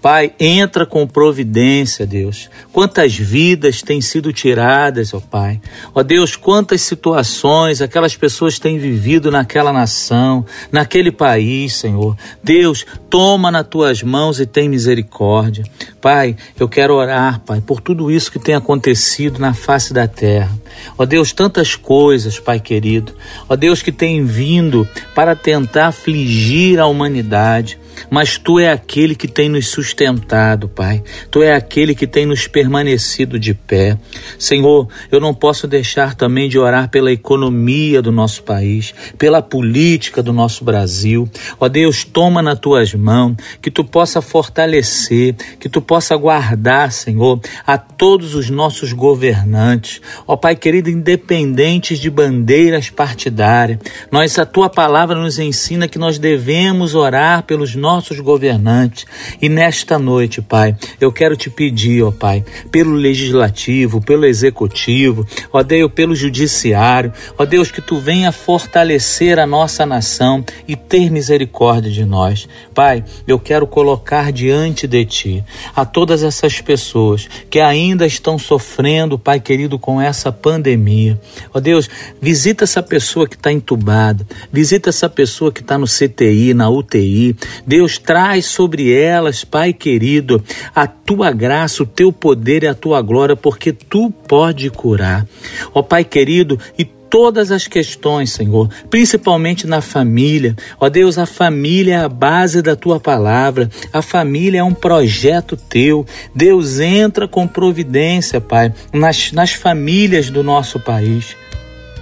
Pai, 0.02 0.32
entra 0.40 0.86
com 0.86 1.06
providência, 1.06 2.06
Deus. 2.06 2.48
Quantas 2.72 3.14
vidas 3.14 3.82
têm 3.82 4.00
sido 4.00 4.32
tiradas, 4.32 5.12
ó 5.12 5.20
Pai. 5.20 5.60
Ó 5.94 6.02
Deus, 6.02 6.36
quantas 6.36 6.80
situações 6.80 7.82
aquelas 7.82 8.16
pessoas 8.16 8.58
têm 8.58 8.78
vivido 8.78 9.30
naquela 9.30 9.72
nação, 9.72 10.46
naquele 10.72 11.12
país, 11.12 11.74
Senhor. 11.74 12.16
Deus, 12.42 12.86
toma 13.10 13.50
nas 13.50 13.66
tuas 13.66 14.02
mãos 14.02 14.40
e 14.40 14.46
tem 14.46 14.70
misericórdia. 14.70 15.64
Pai, 16.00 16.34
eu 16.58 16.66
quero 16.66 16.94
orar, 16.94 17.40
Pai, 17.40 17.60
por 17.60 17.82
tudo 17.82 18.10
isso 18.10 18.32
que 18.32 18.38
tem 18.38 18.54
acontecido 18.54 19.38
na 19.38 19.52
face 19.52 19.92
da 19.92 20.08
terra. 20.08 20.50
Ó 20.96 21.04
Deus, 21.04 21.32
tantas 21.32 21.76
coisas, 21.76 22.38
Pai 22.38 22.58
querido. 22.58 23.12
Ó 23.48 23.54
Deus, 23.54 23.82
que 23.82 23.92
tem 23.92 24.24
vindo 24.24 24.88
para 25.14 25.36
tentar 25.36 25.88
afligir 25.88 26.80
a 26.80 26.86
humanidade 26.86 27.78
mas 28.10 28.38
tu 28.38 28.58
é 28.58 28.70
aquele 28.70 29.14
que 29.14 29.28
tem 29.28 29.48
nos 29.48 29.68
sustentado, 29.68 30.68
Pai. 30.68 31.02
Tu 31.30 31.42
é 31.42 31.52
aquele 31.52 31.94
que 31.94 32.06
tem 32.06 32.26
nos 32.26 32.46
permanecido 32.46 33.38
de 33.38 33.54
pé. 33.54 33.96
Senhor, 34.38 34.88
eu 35.10 35.20
não 35.20 35.34
posso 35.34 35.66
deixar 35.66 36.14
também 36.14 36.48
de 36.48 36.58
orar 36.58 36.88
pela 36.90 37.12
economia 37.12 38.02
do 38.02 38.12
nosso 38.12 38.42
país, 38.42 38.94
pela 39.18 39.42
política 39.42 40.22
do 40.22 40.32
nosso 40.32 40.64
Brasil. 40.64 41.28
Ó 41.58 41.68
Deus, 41.68 42.04
toma 42.04 42.42
nas 42.42 42.58
tuas 42.58 42.94
mãos, 42.94 43.36
que 43.60 43.70
tu 43.70 43.84
possa 43.84 44.20
fortalecer, 44.20 45.34
que 45.58 45.68
tu 45.68 45.80
possa 45.80 46.16
guardar, 46.16 46.92
Senhor, 46.92 47.40
a 47.66 47.78
todos 47.78 48.34
os 48.34 48.50
nossos 48.50 48.92
governantes. 48.92 50.00
Ó 50.26 50.36
Pai 50.36 50.56
querido, 50.56 50.90
independentes 50.90 51.98
de 51.98 52.10
bandeiras 52.10 52.90
partidárias, 52.90 53.78
nós 54.10 54.38
a 54.38 54.46
tua 54.46 54.68
palavra 54.68 55.18
nos 55.18 55.38
ensina 55.38 55.88
que 55.88 55.98
nós 55.98 56.18
devemos 56.18 56.94
orar 56.94 57.42
pelos 57.42 57.74
nossos 57.80 58.20
governantes. 58.20 59.06
E 59.40 59.48
nesta 59.48 59.98
noite, 59.98 60.42
Pai, 60.42 60.76
eu 61.00 61.10
quero 61.10 61.36
te 61.36 61.48
pedir, 61.48 62.02
ó 62.02 62.12
Pai, 62.12 62.44
pelo 62.70 62.92
legislativo, 62.92 64.00
pelo 64.00 64.26
executivo, 64.26 65.26
ó 65.52 65.62
Deus, 65.62 65.90
pelo 65.92 66.14
judiciário, 66.14 67.12
ó 67.38 67.44
Deus, 67.44 67.70
que 67.70 67.80
tu 67.80 67.98
venha 67.98 68.30
fortalecer 68.30 69.38
a 69.38 69.46
nossa 69.46 69.86
nação 69.86 70.44
e 70.68 70.76
ter 70.76 71.10
misericórdia 71.10 71.90
de 71.90 72.04
nós. 72.04 72.48
Pai, 72.74 73.04
eu 73.26 73.38
quero 73.38 73.66
colocar 73.66 74.30
diante 74.32 74.86
de 74.86 75.04
ti 75.04 75.44
a 75.74 75.84
todas 75.84 76.22
essas 76.22 76.60
pessoas 76.60 77.28
que 77.48 77.58
ainda 77.58 78.06
estão 78.06 78.38
sofrendo, 78.38 79.18
Pai 79.18 79.40
querido, 79.40 79.78
com 79.78 80.00
essa 80.00 80.30
pandemia. 80.30 81.18
Ó 81.54 81.60
Deus, 81.60 81.88
visita 82.20 82.64
essa 82.64 82.82
pessoa 82.82 83.26
que 83.26 83.36
está 83.36 83.50
entubada, 83.50 84.26
visita 84.52 84.90
essa 84.90 85.08
pessoa 85.08 85.50
que 85.50 85.60
está 85.60 85.78
no 85.78 85.86
CTI, 85.86 86.54
na 86.54 86.68
UTI. 86.68 87.36
Deus 87.70 87.98
traz 87.98 88.46
sobre 88.46 88.92
elas, 88.92 89.44
Pai 89.44 89.72
querido, 89.72 90.42
a 90.74 90.88
tua 90.88 91.30
graça, 91.30 91.84
o 91.84 91.86
teu 91.86 92.12
poder 92.12 92.64
e 92.64 92.66
a 92.66 92.74
tua 92.74 93.00
glória, 93.00 93.36
porque 93.36 93.72
tu 93.72 94.10
pode 94.10 94.68
curar. 94.70 95.24
Ó 95.72 95.80
Pai 95.80 96.02
querido, 96.02 96.58
e 96.76 96.84
todas 96.84 97.52
as 97.52 97.68
questões, 97.68 98.32
Senhor, 98.32 98.68
principalmente 98.90 99.68
na 99.68 99.80
família. 99.80 100.56
Ó 100.80 100.88
Deus, 100.88 101.16
a 101.16 101.26
família 101.26 101.94
é 101.94 102.04
a 102.04 102.08
base 102.08 102.60
da 102.60 102.74
tua 102.74 102.98
palavra, 102.98 103.70
a 103.92 104.02
família 104.02 104.58
é 104.58 104.64
um 104.64 104.74
projeto 104.74 105.56
teu. 105.56 106.04
Deus 106.34 106.80
entra 106.80 107.28
com 107.28 107.46
providência, 107.46 108.40
Pai, 108.40 108.74
nas, 108.92 109.30
nas 109.30 109.52
famílias 109.52 110.28
do 110.28 110.42
nosso 110.42 110.80
país, 110.80 111.36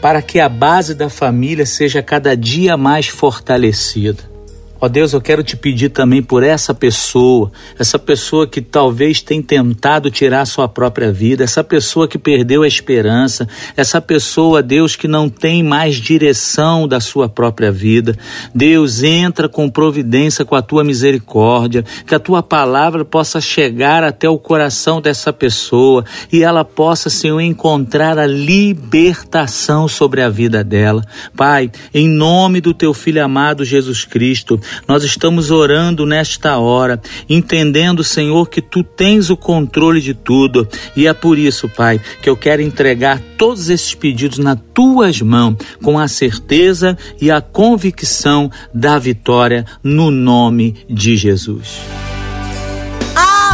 para 0.00 0.22
que 0.22 0.40
a 0.40 0.48
base 0.48 0.94
da 0.94 1.10
família 1.10 1.66
seja 1.66 2.02
cada 2.02 2.34
dia 2.34 2.74
mais 2.74 3.06
fortalecida. 3.06 4.37
Ó 4.80 4.86
oh 4.86 4.88
Deus, 4.88 5.12
eu 5.12 5.20
quero 5.20 5.42
te 5.42 5.56
pedir 5.56 5.88
também 5.88 6.22
por 6.22 6.44
essa 6.44 6.72
pessoa, 6.72 7.50
essa 7.76 7.98
pessoa 7.98 8.46
que 8.46 8.60
talvez 8.60 9.20
tenha 9.20 9.42
tentado 9.42 10.08
tirar 10.08 10.46
sua 10.46 10.68
própria 10.68 11.10
vida, 11.10 11.42
essa 11.42 11.64
pessoa 11.64 12.06
que 12.06 12.16
perdeu 12.16 12.62
a 12.62 12.68
esperança, 12.68 13.48
essa 13.76 14.00
pessoa, 14.00 14.62
Deus, 14.62 14.94
que 14.94 15.08
não 15.08 15.28
tem 15.28 15.64
mais 15.64 15.96
direção 15.96 16.86
da 16.86 17.00
sua 17.00 17.28
própria 17.28 17.72
vida. 17.72 18.16
Deus, 18.54 19.02
entra 19.02 19.48
com 19.48 19.68
providência 19.68 20.44
com 20.44 20.54
a 20.54 20.62
tua 20.62 20.84
misericórdia, 20.84 21.84
que 22.06 22.14
a 22.14 22.20
tua 22.20 22.40
palavra 22.40 23.04
possa 23.04 23.40
chegar 23.40 24.04
até 24.04 24.28
o 24.28 24.38
coração 24.38 25.00
dessa 25.00 25.32
pessoa 25.32 26.04
e 26.32 26.44
ela 26.44 26.64
possa, 26.64 27.10
Senhor, 27.10 27.40
encontrar 27.40 28.16
a 28.16 28.26
libertação 28.26 29.88
sobre 29.88 30.22
a 30.22 30.28
vida 30.28 30.62
dela. 30.62 31.04
Pai, 31.36 31.68
em 31.92 32.08
nome 32.08 32.60
do 32.60 32.72
teu 32.72 32.94
filho 32.94 33.24
amado 33.24 33.64
Jesus 33.64 34.04
Cristo, 34.04 34.60
nós 34.86 35.04
estamos 35.04 35.50
orando 35.50 36.04
nesta 36.04 36.58
hora, 36.58 37.00
entendendo, 37.28 38.02
Senhor, 38.04 38.48
que 38.48 38.60
tu 38.60 38.82
tens 38.82 39.30
o 39.30 39.36
controle 39.36 40.00
de 40.00 40.14
tudo. 40.14 40.68
E 40.96 41.06
é 41.06 41.12
por 41.12 41.38
isso, 41.38 41.68
Pai, 41.68 42.00
que 42.22 42.28
eu 42.28 42.36
quero 42.36 42.62
entregar 42.62 43.20
todos 43.36 43.68
esses 43.68 43.94
pedidos 43.94 44.38
nas 44.38 44.58
tuas 44.74 45.20
mãos, 45.20 45.56
com 45.82 45.98
a 45.98 46.08
certeza 46.08 46.96
e 47.20 47.30
a 47.30 47.40
convicção 47.40 48.50
da 48.72 48.98
vitória 48.98 49.64
no 49.82 50.10
nome 50.10 50.76
de 50.88 51.16
Jesus. 51.16 51.78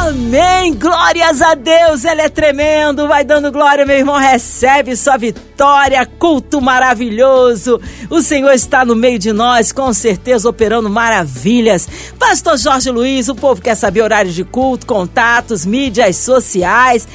Amém! 0.06 0.74
Glórias 0.74 1.40
a 1.40 1.54
Deus, 1.54 2.04
Ele 2.04 2.20
é 2.20 2.28
tremendo. 2.28 3.08
Vai 3.08 3.24
dando 3.24 3.50
glória, 3.50 3.86
meu 3.86 3.96
irmão. 3.96 4.18
Recebe 4.18 4.94
sua 4.96 5.16
vitória, 5.16 6.04
culto 6.04 6.60
maravilhoso. 6.60 7.80
O 8.10 8.20
Senhor 8.20 8.52
está 8.52 8.84
no 8.84 8.94
meio 8.94 9.18
de 9.18 9.32
nós, 9.32 9.72
com 9.72 9.94
certeza 9.94 10.46
operando 10.46 10.90
maravilhas. 10.90 11.88
Pastor 12.18 12.58
Jorge 12.58 12.90
Luiz, 12.90 13.28
o 13.28 13.34
povo 13.34 13.62
quer 13.62 13.74
saber 13.76 14.02
horários 14.02 14.34
de 14.34 14.44
culto, 14.44 14.84
contatos, 14.84 15.64
mídias 15.64 16.16
sociais. 16.16 17.08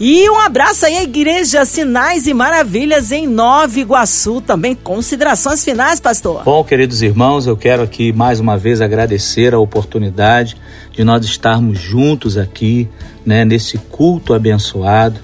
E 0.00 0.28
um 0.28 0.38
abraço 0.38 0.86
aí 0.86 0.96
à 0.96 1.02
Igreja 1.02 1.64
Sinais 1.64 2.26
e 2.26 2.34
Maravilhas 2.34 3.12
em 3.12 3.26
Nova 3.26 3.78
Iguaçu. 3.78 4.40
Também 4.40 4.74
considerações 4.74 5.64
finais, 5.64 6.00
pastor. 6.00 6.42
Bom, 6.44 6.64
queridos 6.64 7.02
irmãos, 7.02 7.46
eu 7.46 7.56
quero 7.56 7.82
aqui 7.82 8.12
mais 8.12 8.40
uma 8.40 8.56
vez 8.56 8.80
agradecer 8.80 9.54
a 9.54 9.58
oportunidade 9.58 10.56
de 10.90 11.04
nós 11.04 11.24
estarmos 11.24 11.78
juntos 11.78 12.36
aqui, 12.36 12.88
né, 13.24 13.44
nesse 13.44 13.78
culto 13.78 14.34
abençoado. 14.34 15.20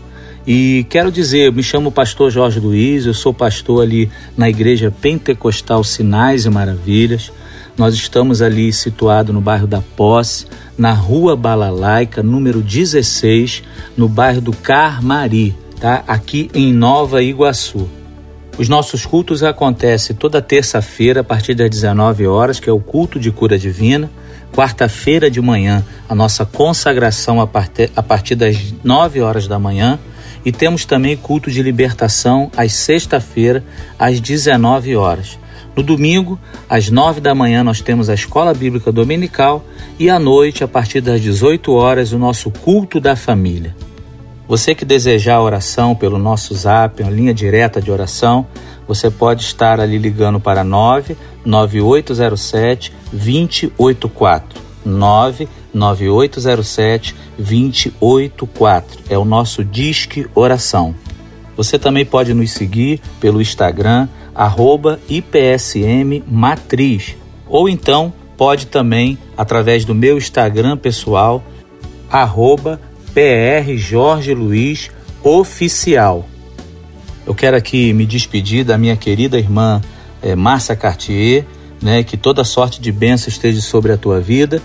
E 0.46 0.86
quero 0.88 1.12
dizer, 1.12 1.52
me 1.52 1.62
chamo 1.62 1.92
pastor 1.92 2.30
Jorge 2.30 2.58
Luiz, 2.60 3.04
eu 3.04 3.12
sou 3.12 3.34
pastor 3.34 3.82
ali 3.82 4.10
na 4.36 4.48
Igreja 4.48 4.90
Pentecostal 4.90 5.84
Sinais 5.84 6.44
e 6.46 6.50
Maravilhas. 6.50 7.30
Nós 7.78 7.94
estamos 7.94 8.42
ali 8.42 8.72
situado 8.72 9.32
no 9.32 9.40
bairro 9.40 9.68
da 9.68 9.80
Posse, 9.80 10.46
na 10.76 10.92
Rua 10.92 11.36
Balalaica, 11.36 12.24
número 12.24 12.60
16, 12.60 13.62
no 13.96 14.08
bairro 14.08 14.40
do 14.40 14.52
Carmari, 14.52 15.56
tá? 15.78 16.02
Aqui 16.08 16.50
em 16.52 16.72
Nova 16.72 17.22
Iguaçu. 17.22 17.88
Os 18.58 18.68
nossos 18.68 19.06
cultos 19.06 19.44
acontecem 19.44 20.16
toda 20.16 20.42
terça-feira 20.42 21.20
a 21.20 21.24
partir 21.24 21.54
das 21.54 21.70
19 21.70 22.26
horas, 22.26 22.58
que 22.58 22.68
é 22.68 22.72
o 22.72 22.80
culto 22.80 23.20
de 23.20 23.30
cura 23.30 23.56
divina. 23.56 24.10
Quarta-feira 24.52 25.30
de 25.30 25.40
manhã, 25.40 25.84
a 26.08 26.16
nossa 26.16 26.44
consagração 26.44 27.40
a 27.40 27.46
partir, 27.46 27.92
a 27.94 28.02
partir 28.02 28.34
das 28.34 28.74
9 28.82 29.20
horas 29.20 29.46
da 29.46 29.56
manhã. 29.56 30.00
E 30.44 30.50
temos 30.50 30.84
também 30.84 31.16
culto 31.16 31.48
de 31.48 31.62
libertação 31.62 32.50
às 32.56 32.72
sexta-feira, 32.72 33.62
às 33.96 34.18
19 34.18 34.96
horas. 34.96 35.38
No 35.78 35.84
domingo, 35.84 36.38
às 36.68 36.90
9 36.90 37.20
da 37.20 37.32
manhã, 37.36 37.62
nós 37.62 37.80
temos 37.80 38.10
a 38.10 38.14
Escola 38.14 38.52
Bíblica 38.52 38.90
Dominical 38.90 39.64
e 39.96 40.10
à 40.10 40.18
noite, 40.18 40.64
a 40.64 40.68
partir 40.68 41.00
das 41.00 41.20
18 41.20 41.72
horas, 41.72 42.12
o 42.12 42.18
nosso 42.18 42.50
culto 42.50 42.98
da 42.98 43.14
família. 43.14 43.76
Você 44.48 44.74
que 44.74 44.84
desejar 44.84 45.40
oração 45.40 45.94
pelo 45.94 46.18
nosso 46.18 46.52
zap, 46.52 47.00
uma 47.00 47.12
linha 47.12 47.32
direta 47.32 47.80
de 47.80 47.92
oração, 47.92 48.44
você 48.88 49.08
pode 49.08 49.44
estar 49.44 49.78
ali 49.78 49.98
ligando 49.98 50.40
para 50.40 50.64
99807 50.64 52.92
2084. 53.12 54.60
99807 54.84 57.14
2084. 57.38 58.98
É 59.08 59.16
o 59.16 59.24
nosso 59.24 59.64
Disque 59.64 60.26
Oração. 60.34 60.92
Você 61.56 61.78
também 61.78 62.04
pode 62.04 62.34
nos 62.34 62.50
seguir 62.50 63.00
pelo 63.20 63.40
Instagram, 63.40 64.08
arroba 64.38 65.00
IPSM 65.08 66.22
Matriz. 66.30 67.16
Ou 67.48 67.68
então 67.68 68.12
pode 68.36 68.68
também, 68.68 69.18
através 69.36 69.84
do 69.84 69.96
meu 69.96 70.16
Instagram 70.16 70.76
pessoal, 70.76 71.42
arroba 72.08 72.80
PR 73.12 73.76
Jorge 73.76 74.32
Luiz 74.32 74.92
Oficial. 75.24 76.24
Eu 77.26 77.34
quero 77.34 77.56
aqui 77.56 77.92
me 77.92 78.06
despedir 78.06 78.64
da 78.64 78.78
minha 78.78 78.96
querida 78.96 79.36
irmã 79.36 79.82
é, 80.22 80.36
Márcia 80.36 80.76
Cartier, 80.76 81.44
né, 81.82 82.04
que 82.04 82.16
toda 82.16 82.44
sorte 82.44 82.80
de 82.80 82.92
bênção 82.92 83.28
esteja 83.28 83.60
sobre 83.60 83.90
a 83.90 83.96
tua 83.96 84.20
vida 84.20 84.62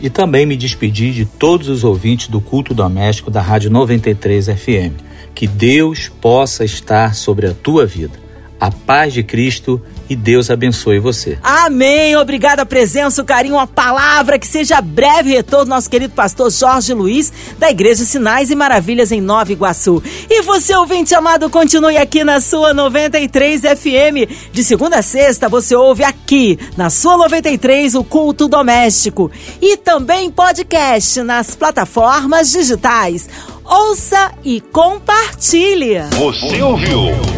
e 0.00 0.08
também 0.08 0.46
me 0.46 0.56
despedir 0.56 1.12
de 1.12 1.24
todos 1.24 1.68
os 1.68 1.82
ouvintes 1.82 2.28
do 2.28 2.40
culto 2.40 2.72
doméstico 2.72 3.28
da 3.28 3.40
Rádio 3.40 3.70
93 3.72 4.46
FM. 4.46 5.02
Que 5.34 5.48
Deus 5.48 6.08
possa 6.08 6.64
estar 6.64 7.12
sobre 7.14 7.48
a 7.48 7.52
tua 7.52 7.84
vida. 7.84 8.25
A 8.58 8.70
paz 8.70 9.12
de 9.12 9.22
Cristo 9.22 9.80
e 10.08 10.16
Deus 10.16 10.50
abençoe 10.50 10.98
você. 10.98 11.38
Amém. 11.42 12.16
Obrigado 12.16 12.60
a 12.60 12.66
presença, 12.66 13.20
o 13.20 13.24
carinho, 13.24 13.58
a 13.58 13.66
palavra. 13.66 14.38
Que 14.38 14.46
seja 14.46 14.80
breve 14.80 15.30
retorno, 15.30 15.66
nosso 15.66 15.90
querido 15.90 16.14
pastor 16.14 16.50
Jorge 16.50 16.94
Luiz, 16.94 17.32
da 17.58 17.70
Igreja 17.70 18.04
Sinais 18.04 18.50
e 18.50 18.54
Maravilhas 18.54 19.12
em 19.12 19.20
Nova 19.20 19.52
Iguaçu. 19.52 20.02
E 20.30 20.42
você, 20.42 20.74
ouvinte 20.74 21.14
amado, 21.14 21.50
continue 21.50 21.98
aqui 21.98 22.24
na 22.24 22.40
sua 22.40 22.72
93 22.72 23.60
FM. 23.60 24.50
De 24.52 24.64
segunda 24.64 24.98
a 24.98 25.02
sexta, 25.02 25.48
você 25.48 25.76
ouve 25.76 26.04
aqui, 26.04 26.58
na 26.76 26.88
sua 26.88 27.18
93, 27.18 27.94
o 27.94 28.04
culto 28.04 28.48
doméstico. 28.48 29.30
E 29.60 29.76
também 29.76 30.30
podcast 30.30 31.20
nas 31.22 31.54
plataformas 31.54 32.50
digitais. 32.52 33.28
Ouça 33.64 34.32
e 34.44 34.60
compartilhe. 34.60 36.00
Você 36.18 36.62
ouviu? 36.62 37.35